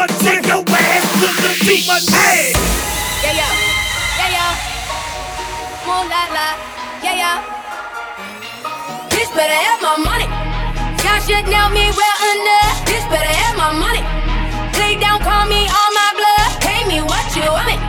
the 0.07 0.15
beat, 0.19 0.19
ma. 0.19 0.19
Shake 0.23 0.45
your 0.47 0.63
ass 0.67 1.05
to 1.19 1.27
the 1.41 1.51
ma. 1.87 1.95
Hey. 2.11 2.53
Yeah, 3.23 3.39
yeah, 3.39 3.51
yeah, 4.19 4.35
yeah. 4.35 5.87
Moon 5.87 6.05
la 6.11 6.23
la, 6.35 6.47
yeah, 7.03 7.15
yeah. 7.21 7.37
Bitch 9.09 9.31
better 9.35 9.59
have 9.67 9.81
my 9.81 9.95
money. 10.03 10.27
Y'all 11.03 11.19
should 11.23 11.45
know 11.47 11.67
me 11.71 11.85
well 11.91 12.19
enough. 12.35 12.83
Bitch 12.87 13.05
better 13.09 13.33
have 13.43 13.55
my 13.55 13.71
money. 13.79 14.03
Lay 14.79 14.99
down, 14.99 15.19
call 15.21 15.45
me 15.47 15.65
on 15.65 15.89
my 15.95 16.09
blood. 16.19 16.51
Pay 16.61 16.83
me 16.87 16.99
what 17.01 17.25
you 17.35 17.47
want. 17.47 17.79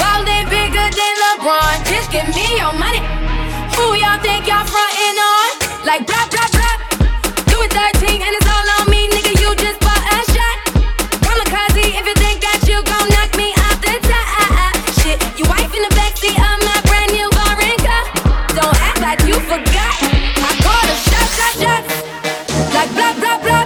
Ballin' 0.00 0.48
bigger 0.48 0.88
than 0.88 1.14
LeBron. 1.22 1.74
Just 1.86 2.10
give 2.10 2.28
me 2.34 2.46
your 2.56 2.72
money. 2.80 3.02
Who 3.76 3.94
y'all 4.00 4.18
think 4.24 4.48
y'all 4.48 4.64
frontin' 4.64 5.18
on? 5.20 5.50
Like 5.84 6.06
blah 6.06 6.26
blah 6.32 6.48
blah. 6.56 6.76
Do 7.50 7.56
it 7.60 7.72
13 7.72 8.22
and 8.22 8.32
it's 8.38 8.48
all 8.48 8.68
on 8.80 8.90
me, 8.90 9.08
nigga. 9.12 9.32
You 9.40 9.54
just 9.56 9.81
blah 23.02 23.14
blah 23.18 23.38
blah. 23.42 23.64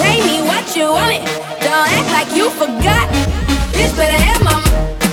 Pay 0.00 0.20
me 0.24 0.40
what 0.48 0.76
you 0.76 0.86
want 0.88 1.12
it. 1.12 1.22
Don't 1.60 1.88
act 1.96 2.08
like 2.16 2.30
you 2.36 2.48
forgot. 2.50 3.06
Bitch 3.76 3.94
better 3.96 4.20
have 4.28 4.42
my 4.44 5.03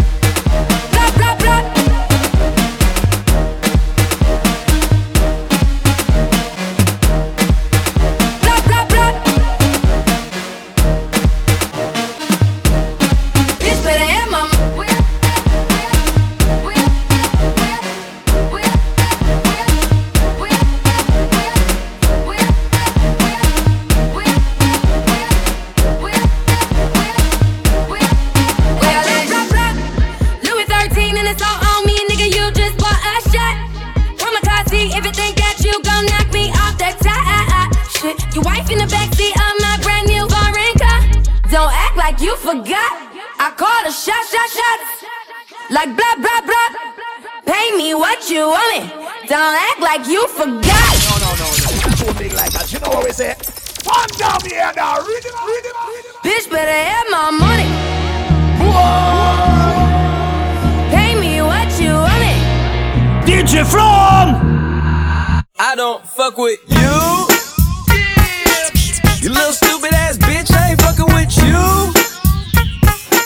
you 42.21 42.35
forgot. 42.37 42.91
I 43.39 43.51
call 43.57 43.81
a 43.85 43.91
shot, 43.91 44.23
shot, 44.29 44.49
shot. 44.49 44.79
Like 45.71 45.95
blah, 45.97 46.15
blah, 46.21 46.41
blah. 46.45 46.69
Pay 47.45 47.75
me 47.75 47.95
what 47.95 48.29
you 48.29 48.47
want 48.47 48.71
it. 48.77 48.85
Don't 49.27 49.57
act 49.57 49.81
like 49.81 50.07
you 50.07 50.27
forgot. 50.27 50.93
No, 51.09 51.17
no, 51.17 51.33
no, 51.41 51.47
no. 51.49 51.69
Too 51.97 52.13
big 52.19 52.33
like 52.33 52.51
that. 52.53 52.71
You 52.71 52.79
know 52.79 52.89
what 52.89 53.05
we 53.05 53.11
say? 53.11 53.35
One 53.83 54.07
down 54.17 54.39
here 54.45 54.71
now. 54.75 55.01
Read 55.01 55.25
it, 55.25 55.33
read 55.33 55.65
it, 55.65 55.75
read 55.89 56.05
it. 56.05 56.15
Bitch 56.21 56.49
better 56.49 56.71
have 56.71 57.07
my 57.09 57.31
money. 57.31 57.69
Whoa. 58.61 59.81
Pay 60.93 61.15
me 61.19 61.41
what 61.41 61.69
you 61.81 61.93
want 61.93 62.21
it. 62.21 62.37
DJ 63.25 63.65
From. 63.65 64.51
I 65.57 65.73
don't 65.75 66.05
fuck 66.05 66.37
with 66.37 66.59
you. 66.67 67.27
You 69.21 69.29
little 69.29 69.53
stupid 69.53 69.93
ass 69.93 70.17
bitch, 70.17 70.30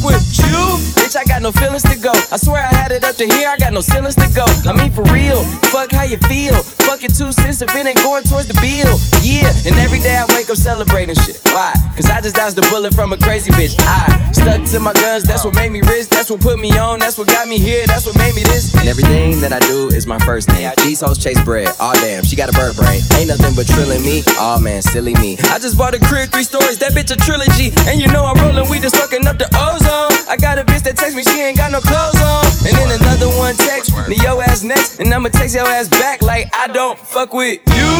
fuck 0.00 0.12
with 0.12 0.38
you. 0.38 0.80
Bitch, 0.96 1.16
I 1.16 1.24
got 1.24 1.42
no 1.42 1.52
feelings 1.52 1.82
to 1.84 1.96
go. 1.96 2.12
I 2.32 2.36
swear 2.36 2.62
I 2.62 2.74
had 2.74 2.92
it 2.92 3.04
up 3.04 3.16
to 3.16 3.26
here, 3.26 3.48
I 3.48 3.56
got 3.56 3.72
no 3.72 3.80
ceilings 3.80 4.14
to 4.16 4.28
go. 4.34 4.44
I 4.68 4.72
mean, 4.72 4.92
for 4.92 5.02
real, 5.12 5.42
fuck 5.70 5.92
how 5.92 6.04
you 6.04 6.16
feel. 6.28 6.54
Fuck 6.86 7.02
your 7.02 7.10
two 7.10 7.32
cents 7.32 7.62
if 7.62 7.74
it 7.74 7.86
ain't 7.86 7.96
going 8.02 8.24
towards 8.24 8.48
the 8.48 8.54
bill. 8.60 8.98
Yeah, 9.22 9.52
and 9.66 9.76
every 9.80 10.00
day 10.00 10.16
I 10.16 10.26
wake 10.34 10.50
up 10.50 10.56
celebrating 10.56 11.14
shit. 11.14 11.40
Why? 11.52 11.72
Cause 11.96 12.10
I 12.10 12.20
just 12.20 12.36
dodged 12.36 12.58
a 12.58 12.62
bullet 12.70 12.94
from 12.94 13.12
a 13.12 13.18
crazy 13.18 13.50
bitch. 13.52 13.76
I 13.80 14.32
stuck 14.32 14.64
to 14.72 14.80
my 14.80 14.92
guns, 14.94 15.24
that's 15.24 15.44
what 15.44 15.54
made 15.54 15.72
me 15.72 15.80
rich. 15.82 16.08
That's 16.08 16.30
what 16.30 16.40
put 16.40 16.58
me 16.58 16.76
on, 16.78 16.98
that's 16.98 17.18
what 17.18 17.28
got 17.28 17.48
me 17.48 17.58
here, 17.58 17.86
that's 17.86 18.06
what 18.06 18.16
made 18.16 18.34
me 18.34 18.42
this. 18.42 18.74
And 18.74 18.88
everything 18.88 19.40
that 19.40 19.52
I 19.52 19.60
do 19.60 19.88
is 19.88 20.06
my 20.06 20.18
first 20.20 20.48
name. 20.48 20.70
These 20.84 21.00
hoes 21.00 21.18
chase 21.18 21.40
bread. 21.44 21.68
Oh, 21.80 21.92
damn, 21.94 22.24
she 22.24 22.36
got 22.36 22.48
a 22.48 22.52
bird 22.52 22.76
brain. 22.76 23.00
Ain't 23.16 23.28
nothing 23.28 23.54
but 23.54 23.66
trilling 23.66 24.02
me. 24.02 24.22
Oh, 24.38 24.58
man, 24.60 24.82
silly 24.82 25.14
me. 25.14 25.36
I 25.50 25.58
just 25.58 25.76
bought 25.76 25.94
a 25.94 26.00
crib, 26.00 26.30
three 26.30 26.44
stories, 26.44 26.78
that 26.78 26.92
bitch 26.92 27.12
a 27.12 27.16
trilogy. 27.16 27.72
And 27.88 28.00
you 28.00 28.08
know 28.08 28.24
I'm 28.24 28.36
rolling, 28.40 28.70
we 28.70 28.78
just 28.78 28.96
fucking 28.96 29.26
up 29.26 29.38
the 29.38 29.48
ozone. 29.90 30.30
I 30.30 30.36
got 30.36 30.58
a 30.58 30.64
bitch 30.64 30.82
that 30.86 30.96
text 30.96 31.16
me, 31.16 31.22
she 31.22 31.40
ain't 31.42 31.56
got 31.56 31.72
no 31.72 31.80
clothes 31.80 32.20
on. 32.22 32.46
And 32.66 32.74
then 32.78 32.90
another 33.00 33.28
one 33.36 33.54
text 33.56 33.90
me, 34.08 34.16
yo 34.22 34.40
ass 34.40 34.62
next. 34.62 35.00
And 35.00 35.12
I'ma 35.12 35.28
text 35.28 35.54
your 35.54 35.66
ass 35.66 35.88
back 35.88 36.22
like 36.22 36.48
I 36.54 36.68
don't 36.68 36.98
fuck 36.98 37.34
with 37.34 37.60
you. 37.74 37.90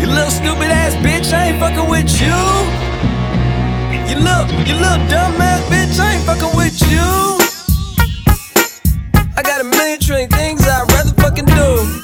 You 0.00 0.06
little 0.12 0.30
stupid 0.30 0.70
ass 0.70 0.94
bitch, 1.00 1.32
I 1.32 1.52
ain't 1.52 1.58
fucking 1.58 1.88
with 1.88 2.10
you. 2.20 2.36
You 4.08 4.20
look, 4.20 4.46
you 4.68 4.74
little 4.76 5.00
dumb 5.08 5.40
ass 5.40 5.62
bitch, 5.72 5.98
I 5.98 6.14
ain't 6.14 6.24
fucking 6.26 6.54
with 6.56 6.76
you. 6.92 7.08
I 9.36 9.42
got 9.42 9.60
a 9.60 9.64
million 9.64 9.98
trillion 9.98 10.28
things 10.30 10.66
I'd 10.68 10.90
rather 10.92 11.14
fucking 11.22 11.46
do 11.46 12.02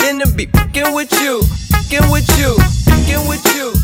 than 0.00 0.20
to 0.20 0.28
be 0.36 0.46
fucking 0.46 0.94
with 0.94 1.12
you, 1.20 1.42
fucking 1.72 2.08
with 2.10 2.28
you, 2.38 2.54
fucking 2.86 3.26
with 3.26 3.44
you, 3.56 3.74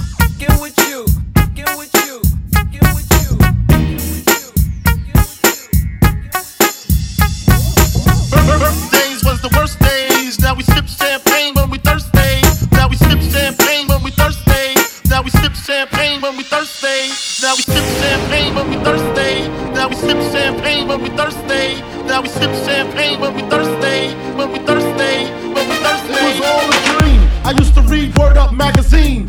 the 9.43 9.51
worst 9.59 9.79
days. 9.81 10.39
Now 10.39 10.55
we 10.55 10.63
sip 10.63 10.87
champagne 10.87 11.55
when 11.55 11.69
we 11.69 11.79
thirsty. 11.79 12.43
Now 12.71 12.89
we 12.89 12.97
sip 12.97 13.19
champagne 13.21 13.89
when 13.89 14.03
we 14.03 14.13
thirsty. 14.13 14.79
Now 15.11 15.23
we 15.23 15.31
sip 15.31 15.55
champagne 15.55 16.21
when 16.23 16.37
we 16.37 16.45
thirsty. 16.45 17.11
Now 17.43 17.55
we 17.59 17.63
sip 17.67 17.85
champagne 17.99 18.55
when 18.55 18.71
we 18.71 18.77
thirsty. 18.87 19.51
Now 19.75 19.89
we 19.89 19.97
sip 19.97 20.19
champagne 20.31 20.87
when 20.87 21.03
we 21.03 21.11
thirsty. 21.11 21.83
Now 22.07 22.23
we 22.23 22.29
sip 22.29 22.55
champagne 22.65 23.21
when 23.21 23.35
we 23.35 23.43
thirsty. 23.51 24.15
When 24.39 24.53
we 24.53 24.59
thirsty. 24.61 25.15
When 25.55 25.69
we 25.69 25.77
thirsty. 25.83 26.15
It 26.15 26.23
was 26.23 26.41
all 26.47 26.71
a 26.71 26.79
dream. 27.01 27.21
I 27.43 27.51
used 27.59 27.75
to 27.75 27.83
read 27.83 28.17
Word 28.17 28.37
Up 28.37 28.55
magazine. 28.55 29.29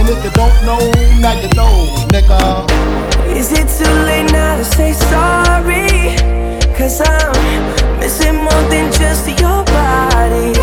And 0.00 0.08
if 0.08 0.24
you 0.24 0.30
don't 0.30 0.64
know, 0.64 0.80
now 1.20 1.38
you 1.42 1.48
know, 1.54 1.94
nigga. 2.08 2.40
Is 3.36 3.52
it 3.52 3.68
too 3.68 3.92
late 4.08 4.32
now 4.32 4.56
to 4.56 4.64
say 4.64 4.94
sorry? 4.94 6.16
Cause 6.74 7.02
I'm 7.04 8.00
missing 8.00 8.36
more 8.36 8.64
than 8.72 8.90
just 8.94 9.28
your 9.28 9.62
body. 9.62 10.59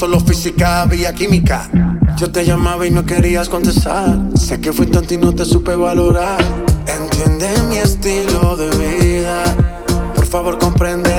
Solo 0.00 0.18
física, 0.18 0.80
había 0.80 1.12
química. 1.12 1.68
Yo 2.16 2.32
te 2.32 2.46
llamaba 2.46 2.86
y 2.86 2.90
no 2.90 3.04
querías 3.04 3.50
contestar. 3.50 4.18
Sé 4.34 4.58
que 4.58 4.72
fui 4.72 4.86
tonto 4.86 5.12
y 5.12 5.18
no 5.18 5.34
te 5.34 5.44
supe 5.44 5.76
valorar. 5.76 6.38
Entiende 6.86 7.50
mi 7.68 7.76
estilo 7.76 8.56
de 8.56 8.70
vida. 8.78 9.42
Por 10.14 10.24
favor, 10.24 10.58
comprende 10.58 11.14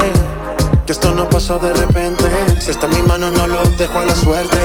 que 0.87 0.93
esto 0.93 1.13
no 1.13 1.29
pasó 1.29 1.59
de 1.59 1.71
repente. 1.75 2.25
Si 2.59 2.71
está 2.71 2.87
en 2.87 2.93
mi 2.95 3.03
mano, 3.03 3.29
no 3.29 3.45
lo 3.45 3.61
dejo 3.77 3.99
a 3.99 4.05
la 4.05 4.15
suerte. 4.15 4.57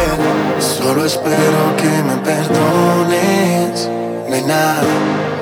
Solo 0.61 1.05
espero 1.05 1.77
que 1.77 2.03
me 2.09 2.17
perdones. 2.25 3.87
Nena, 4.31 4.81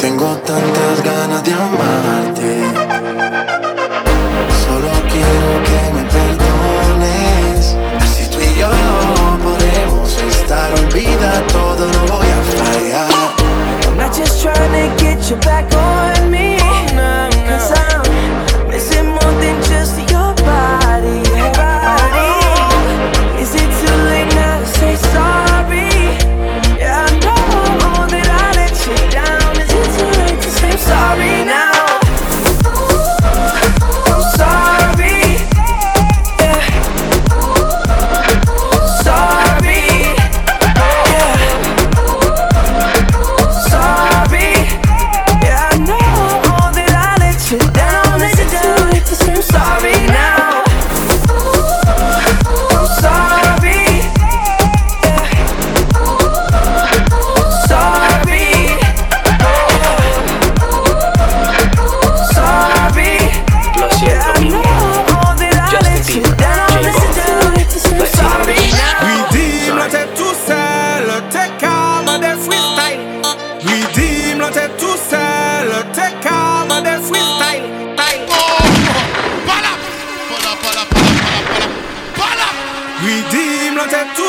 tengo 0.00 0.36
tantas 0.38 1.00
ganas 1.04 1.44
de 1.44 1.52
amarte. 1.52 2.63
Get 14.98 15.30
you 15.30 15.36
back 15.36 15.72
on 15.74 16.30
me. 16.30 16.53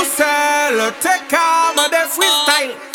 sell, 0.06 0.92
take 1.02 1.28
calm, 1.30 1.76
the 1.76 2.06
freestyle. 2.14 2.95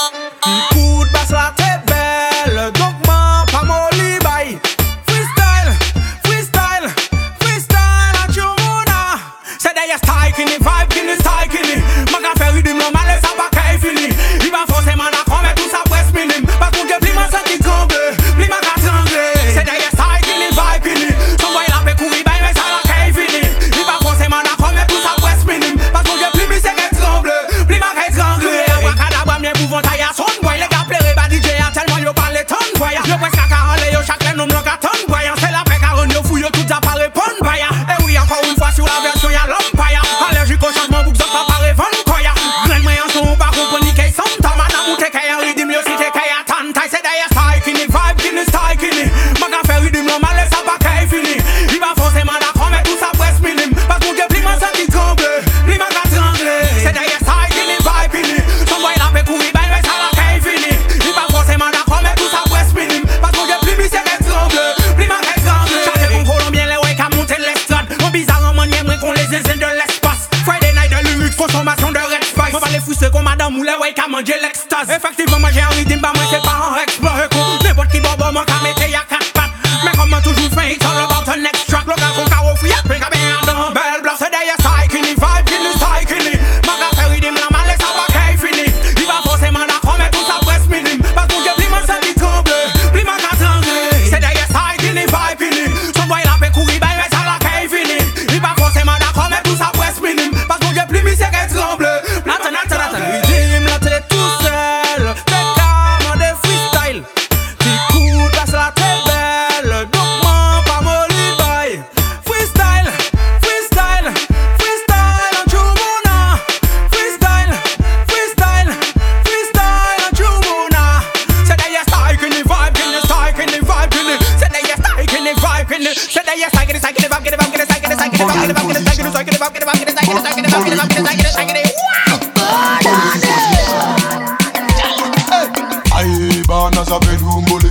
as 136.90 136.96
a 136.96 137.00
bedroom 137.06 137.44
bully. 137.46 137.70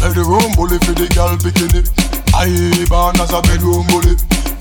Bedroom 0.00 0.50
bully 0.56 0.78
for 0.82 0.94
the 0.94 1.06
girl 1.14 1.36
bikini. 1.38 1.86
I 2.34 2.50
born 2.90 3.14
as 3.20 3.30
a 3.30 3.40
bedroom 3.42 3.86
bully. 3.86 4.16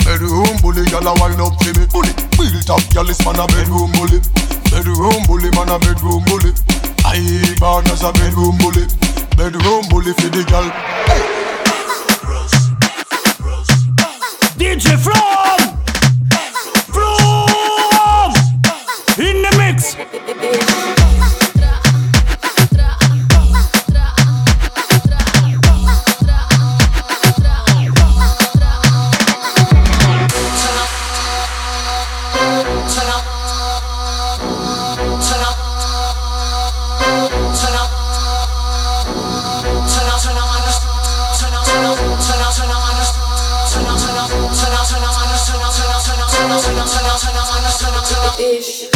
Bedroom 0.06 0.58
bully, 0.62 0.86
girl 0.89 1.08
a 1.10 1.14
wind 1.18 1.41
up 1.41 1.58
to 1.66 1.74
me. 1.74 1.86
Bully, 1.89 2.14
built 2.38 2.66
top, 2.66 2.82
gyal 2.93 3.10
is 3.10 3.18
man 3.26 3.39
a 3.41 3.47
bedroom 3.49 3.91
bully. 3.97 4.22
Bedroom 4.70 5.26
bully, 5.26 5.49
man 5.58 5.70
a 5.70 5.80
bedroom 5.80 6.24
bully. 6.30 6.53
I 7.01 7.18
born 7.60 7.86
as 7.89 8.03
a 8.03 8.14
bedroom 8.14 8.58
bully. 8.62 8.86
Bedroom 9.38 9.84
bully 9.89 10.14
for 10.14 10.30
the 10.30 10.43
girl. 10.45 10.70
Hey. 11.10 11.26
DJ 14.60 14.97
From 15.01 15.58
From 16.93 18.34
in 19.18 19.41
the 19.41 19.51
mix. 19.58 20.95
bitch. 48.38 48.95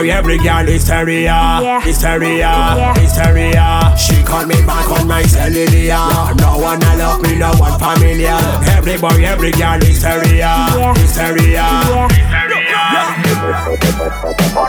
Now 0.00 0.16
every 0.16 0.38
girl 0.38 0.66
is 0.66 0.80
hysteria, 0.80 1.26
yeah. 1.60 1.80
hysteria, 1.82 2.38
yeah. 2.38 2.94
hysteria. 2.94 3.94
She 3.98 4.22
caught 4.22 4.48
me 4.48 4.54
back 4.64 4.88
on 4.98 5.06
my 5.06 5.22
cellular. 5.24 6.34
No 6.36 6.56
one 6.56 6.82
I 6.82 6.96
love 6.96 7.20
me, 7.20 7.36
no 7.36 7.52
one 7.56 7.78
familiar. 7.78 8.38
Every 8.78 8.96
boy, 8.96 9.22
every 9.22 9.50
girl 9.50 9.76
is 9.76 10.00
hysteria, 10.02 10.38
yeah. 10.38 10.94
hysteria, 10.94 11.52
yeah. 11.52 12.08
hysteria. 12.08 12.80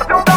Yeah. 0.09 0.30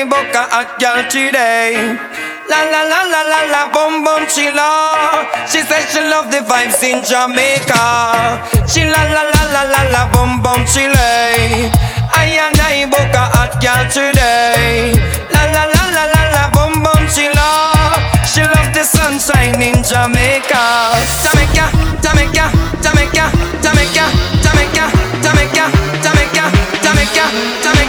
And 0.00 0.10
I 0.14 0.64
a 0.64 0.80
girl 0.80 1.04
today. 1.12 1.76
La 2.48 2.60
la 2.72 2.82
la 2.88 3.00
la 3.04 3.20
la 3.20 3.40
la 3.52 3.62
bum 3.68 4.02
bum 4.02 4.24
she 4.32 4.48
la. 4.48 5.28
She 5.44 5.60
said 5.60 5.84
she 5.92 6.00
love 6.00 6.32
the 6.32 6.40
vibes 6.40 6.80
in 6.80 7.04
Jamaica. 7.04 8.40
She 8.64 8.88
la 8.88 9.02
la 9.12 9.28
la 9.28 9.42
la 9.52 9.62
la 9.68 9.82
la 9.92 10.02
bum 10.08 10.40
bum 10.40 10.64
she 10.64 10.88
lay. 10.88 11.68
I 12.16 12.32
and 12.32 12.56
I 12.64 12.88
book 12.88 13.12
a 13.12 13.28
hot 13.36 13.60
girl 13.60 13.84
today. 13.92 14.96
La 15.36 15.44
la 15.52 15.68
la 15.68 15.84
la 15.92 16.04
la 16.16 16.22
la 16.32 16.44
bum 16.48 16.80
bum 16.82 17.04
she 17.04 17.28
la. 17.36 17.92
She 18.24 18.40
love 18.40 18.72
the 18.72 18.84
sunshine 18.84 19.60
in. 19.60 19.84
Jamaica, 19.84 20.96
Jamaica, 21.20 21.68
Jamaica, 22.00 22.48
Jamaica, 22.80 23.24
Jamaica, 23.60 24.04
Jamaica, 24.40 24.84
Jamaica, 25.20 25.64
Jamaica, 26.00 26.44
Jamaica, 26.80 27.24
Jamaica, 27.60 27.79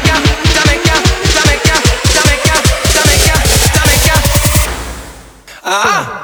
Ah. 5.74 6.21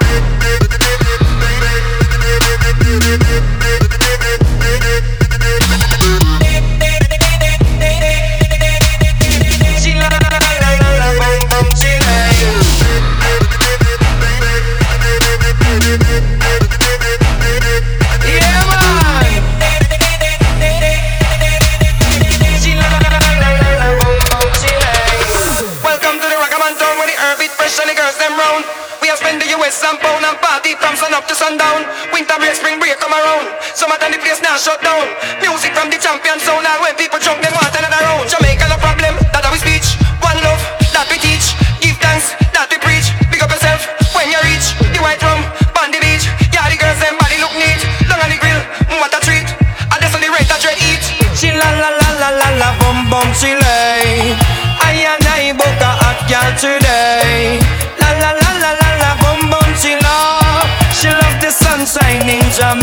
To 31.28 31.36
sundown. 31.36 31.84
Winter 32.16 32.40
break, 32.40 32.56
spring 32.56 32.80
break 32.80 32.96
come 33.04 33.12
around. 33.12 33.52
Summertime 33.76 34.16
the 34.16 34.20
place 34.20 34.40
now 34.40 34.56
shut 34.56 34.80
down. 34.80 35.04
Music 35.44 35.76
from 35.76 35.92
the 35.92 36.00
champion 36.00 36.40
sound 36.40 36.64
and 36.64 36.80
when 36.80 36.96
people 36.96 37.20
drunk 37.20 37.44
them 37.44 37.52
want 37.60 37.72
another 37.76 38.00
round. 38.00 38.24
Jamaica 38.32 38.72
no 38.72 38.80
problem, 38.80 39.20
that 39.36 39.44
we 39.52 39.60
speech. 39.60 40.00
One 40.24 40.40
love, 40.40 40.60
that 40.96 41.08
we 41.12 41.20
teach. 41.20 41.52
Give 41.84 42.00
thanks, 42.00 42.32
that 42.56 42.72
we 42.72 42.80
preach. 42.80 43.12
Pick 43.28 43.44
up 43.44 43.52
yourself 43.52 43.84
when 44.16 44.32
you 44.32 44.40
reach 44.48 44.72
the 44.80 45.00
white 45.04 45.20
rum 45.20 45.44
on 45.84 45.92
the 45.92 46.00
beach. 46.00 46.32
Yeah, 46.56 46.72
the 46.72 46.80
girls 46.80 47.00
them 47.04 47.20
body 47.20 47.38
look 47.44 47.54
neat. 47.60 47.82
Long 48.08 48.24
on 48.24 48.32
the 48.32 48.40
grill, 48.40 48.62
mm, 48.88 48.98
what 49.04 49.12
a 49.12 49.20
treat. 49.20 49.48
I 49.92 50.00
that's 50.00 50.16
on 50.16 50.24
the 50.24 50.32
rate 50.32 50.48
that 50.48 50.64
dread 50.64 50.80
eat. 50.80 51.04
She 51.36 51.52
la 51.52 51.68
la 51.76 51.92
la 51.92 52.10
la 52.24 52.30
la 52.40 52.50
la 52.56 52.70
bum 52.80 53.12
bum 53.12 53.28
she 53.36 53.52
lay. 53.52 54.32
I 54.80 54.96
and 55.12 55.26
I 55.28 55.52
book 55.52 55.76
a 55.84 55.92
hot 55.92 56.20
girl 56.32 56.52
today. 56.56 57.66
ninja 62.28 62.76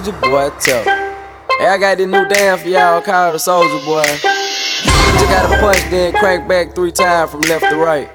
Soldier 0.00 0.16
boy, 0.16 0.48
tough. 0.56 0.88
Hey, 1.60 1.68
I 1.68 1.76
got 1.76 1.98
this 2.00 2.08
new 2.08 2.24
dance 2.24 2.64
for 2.64 2.72
y'all 2.72 3.04
called 3.04 3.34
the 3.34 3.38
Soldier 3.38 3.84
Boy. 3.84 4.00
Just 4.00 5.28
gotta 5.28 5.60
punch, 5.60 5.76
then 5.92 6.16
crank 6.16 6.48
back 6.48 6.74
three 6.74 6.88
times 6.88 7.28
from 7.30 7.44
left 7.44 7.68
to 7.68 7.76
right. 7.76 8.08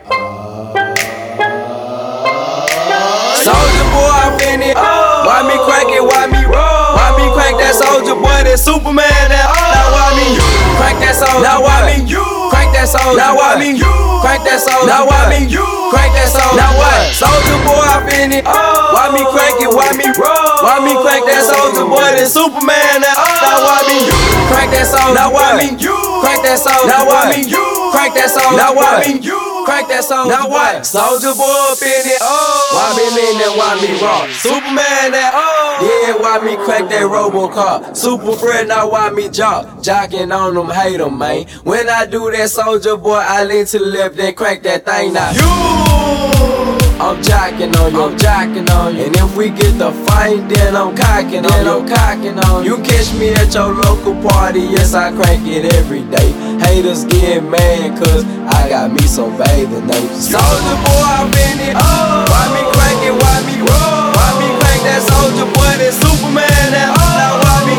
Soldier 3.38 3.86
boy, 3.94 4.18
I'm 4.18 4.34
in 4.50 4.66
it. 4.66 4.74
Why 4.74 5.46
me 5.46 5.62
crank 5.62 5.94
it? 5.94 6.02
Why 6.02 6.26
me 6.26 6.42
roll? 6.50 6.98
Why 6.98 7.14
me 7.22 7.30
crank 7.38 7.62
that 7.62 7.78
soldier 7.78 8.18
boy? 8.18 8.34
That 8.34 8.58
Superman? 8.58 9.06
That 9.30 9.46
now 9.46 9.94
why 9.94 10.10
me 10.18 10.42
crank 10.82 10.98
that 11.06 11.14
soldier? 11.14 11.46
Now 11.46 11.62
why 11.62 11.86
me 11.86 12.02
you? 12.02 12.26
crank 12.50 12.74
that 12.74 12.90
soldier? 12.90 13.14
Now 13.14 13.38
why 13.38 13.62
me 13.62 13.78
you? 13.78 13.94
crank 14.26 14.42
that 14.42 14.58
soldier? 14.58 14.90
Now 14.90 15.06
why 15.06 15.30
me 15.30 15.46
you? 15.46 15.62
crank 15.94 16.18
that 16.18 16.34
soldier? 16.34 16.58
Now 16.58 16.74
what? 16.82 17.14
Soldier 17.14 17.60
boy, 17.62 17.78
I'm 17.78 18.10
in 18.10 18.42
it. 18.42 18.75
Why 18.96 19.12
me 19.12 19.28
crank 19.28 19.60
it? 19.60 19.68
Why 19.68 19.92
me 19.92 20.08
roll? 20.16 20.64
Why 20.64 20.80
me 20.80 20.96
crank 21.04 21.28
that 21.28 21.44
soldier 21.44 21.84
boy? 21.84 22.16
That 22.16 22.32
Superman? 22.32 23.04
That 23.04 23.12
uh, 23.20 23.44
now 23.44 23.60
why 23.68 23.84
me 23.92 24.08
crank 24.48 24.72
that 24.72 24.88
soldier? 24.88 25.12
Now 25.12 25.36
why 25.36 25.60
me 25.60 25.76
crank 26.24 26.48
that 26.48 26.56
soldier? 26.64 26.88
Now 26.88 27.04
why 27.04 27.28
me 27.28 27.44
crank 27.92 28.16
that 28.16 28.32
soldier? 28.32 28.56
Now 28.56 28.72
why 28.72 29.04
me 29.04 29.20
crank 29.68 29.92
that 29.92 30.00
soldier? 30.08 30.32
Now 30.32 30.48
what? 30.48 30.88
Soldier 30.88 31.36
boy 31.36 31.44
up 31.44 31.84
in 31.84 32.08
it. 32.08 32.24
Oh, 32.24 32.72
why 32.72 32.88
me 32.96 33.06
lean 33.20 33.36
that? 33.44 33.52
Why 33.60 33.76
me 33.84 33.92
rock? 34.00 34.32
Superman 34.32 35.12
that? 35.12 35.32
Oh, 35.36 35.84
yeah. 35.84 36.16
Why 36.16 36.40
me 36.40 36.56
crank 36.64 36.88
that 36.96 37.04
RoboCop? 37.04 38.00
Super 38.00 38.32
friend 38.40 38.72
now 38.72 38.88
why 38.96 39.12
me 39.12 39.28
jock? 39.28 39.84
Jocking 39.84 40.32
on 40.32 40.56
them, 40.56 40.72
hate 40.72 41.04
them, 41.04 41.20
man. 41.20 41.52
When 41.68 41.92
I 41.92 42.08
do 42.08 42.32
that, 42.32 42.48
soldier 42.48 42.96
boy, 42.96 43.20
I 43.20 43.44
lean 43.44 43.66
to 43.68 43.78
the 43.78 43.92
left, 43.92 44.16
then 44.16 44.32
crank 44.40 44.64
that 44.64 44.88
thing 44.88 45.12
now. 45.12 45.36
You. 45.36 46.55
I'm 46.96 47.22
jacking 47.22 47.76
on 47.76 47.92
you, 47.92 48.02
I'm 48.04 48.18
jacking 48.18 48.70
on 48.72 48.96
you. 48.96 49.06
And 49.06 49.16
if 49.16 49.36
we 49.36 49.50
get 49.50 49.78
the 49.78 49.92
fight, 50.08 50.48
then 50.48 50.76
I'm 50.76 50.96
cocking 50.96 51.46
on 51.46 51.60
you. 51.66 51.72
I'm 51.72 51.88
cocking 51.88 52.40
on 52.40 52.64
you. 52.64 52.78
You 52.78 52.84
catch 52.84 53.12
me 53.20 53.36
at 53.36 53.54
your 53.54 53.76
local 53.76 54.16
party, 54.24 54.62
yes, 54.62 54.94
I 54.94 55.12
crank 55.12 55.44
it 55.46 55.74
every 55.76 56.04
day. 56.08 56.32
Haters 56.64 57.04
get 57.06 57.44
mad, 57.44 58.00
cause 58.00 58.24
I 58.48 58.70
got 58.70 58.92
me 58.96 59.04
some 59.04 59.36
bathing 59.36 59.92
apes. 59.92 60.32
Soldier 60.32 60.78
boy, 60.88 61.04
I'm 61.04 61.28
in 61.36 61.58
it. 61.68 61.76
Oh. 61.76 62.24
Why 62.32 62.44
me 62.56 62.64
crank 62.74 63.00
it? 63.04 63.16
Why 63.20 63.36
me 63.44 63.56
roll? 63.60 64.16
Why 64.16 64.30
me 64.40 64.48
crank 64.64 64.82
that 64.88 65.04
soldier 65.04 65.50
boy? 65.52 65.72
That 65.76 65.92
Superman? 65.92 66.48
That 66.72 66.96
oh. 66.96 67.12
Now 67.20 67.44
why 67.44 67.60
me 67.68 67.76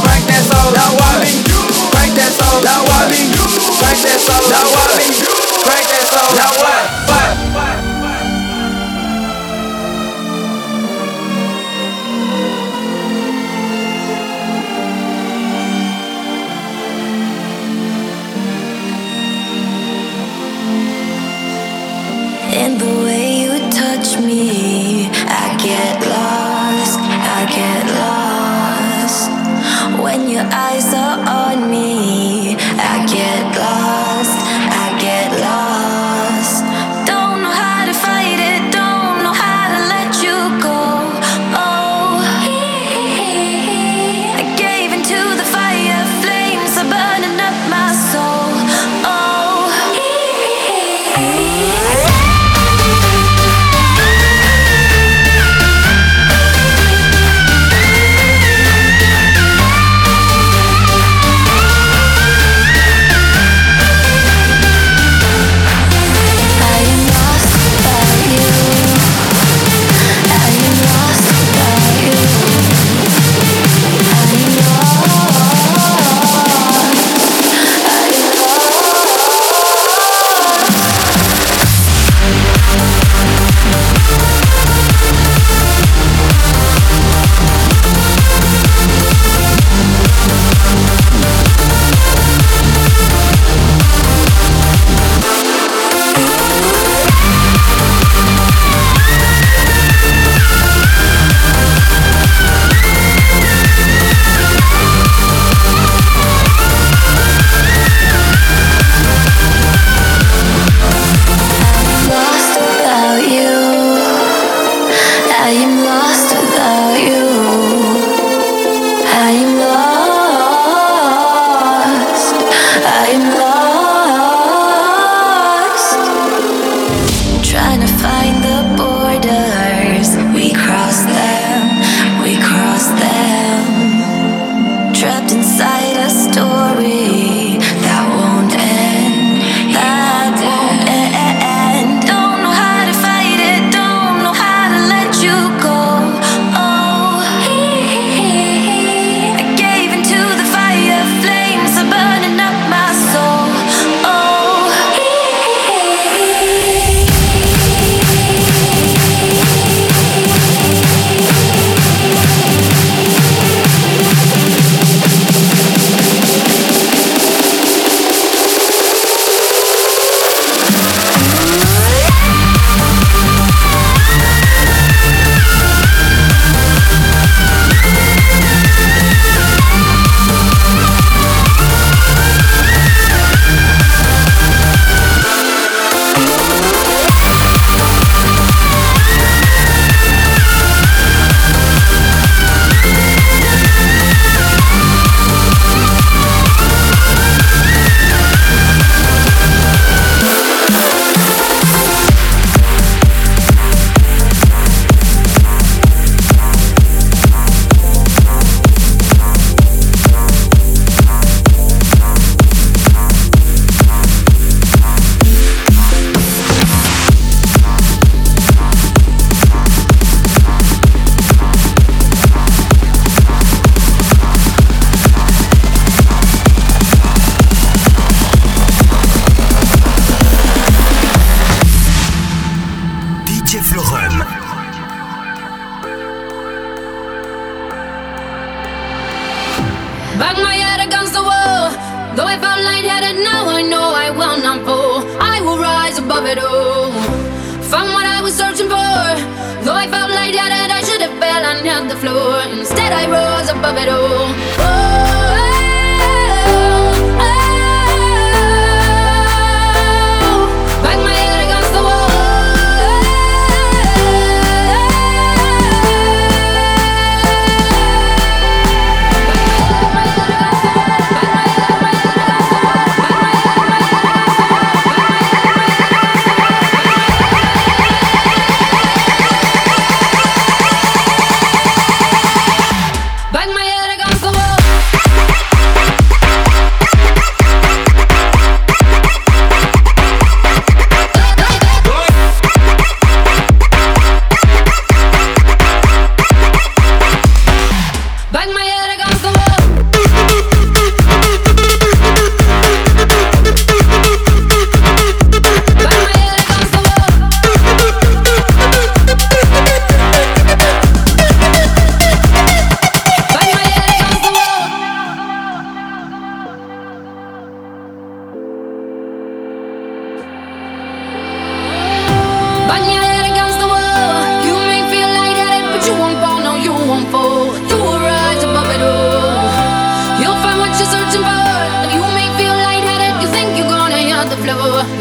crank 0.00 0.24
that 0.24 0.40
soldier? 0.40 0.72
Now 0.72 0.90
why 0.96 1.12
me 1.20 1.30
crank 1.92 2.16
that 2.16 2.32
soldier? 2.32 2.64
Now 2.64 2.80
why 2.88 3.12
me 3.12 3.20
crank 3.76 4.00
that 4.08 4.18
soldier? 4.24 4.56
Now 4.56 4.66
why 4.72 4.88
me 4.96 5.06
crank 5.68 5.84
that 5.92 6.04
soldier? 6.08 6.40
Now 6.40 6.52
what? 6.64 7.23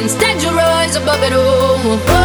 Instead, 0.02 0.42
you 0.42 0.50
rise 0.52 0.96
above 0.96 1.22
it 1.24 1.34
all. 1.34 2.23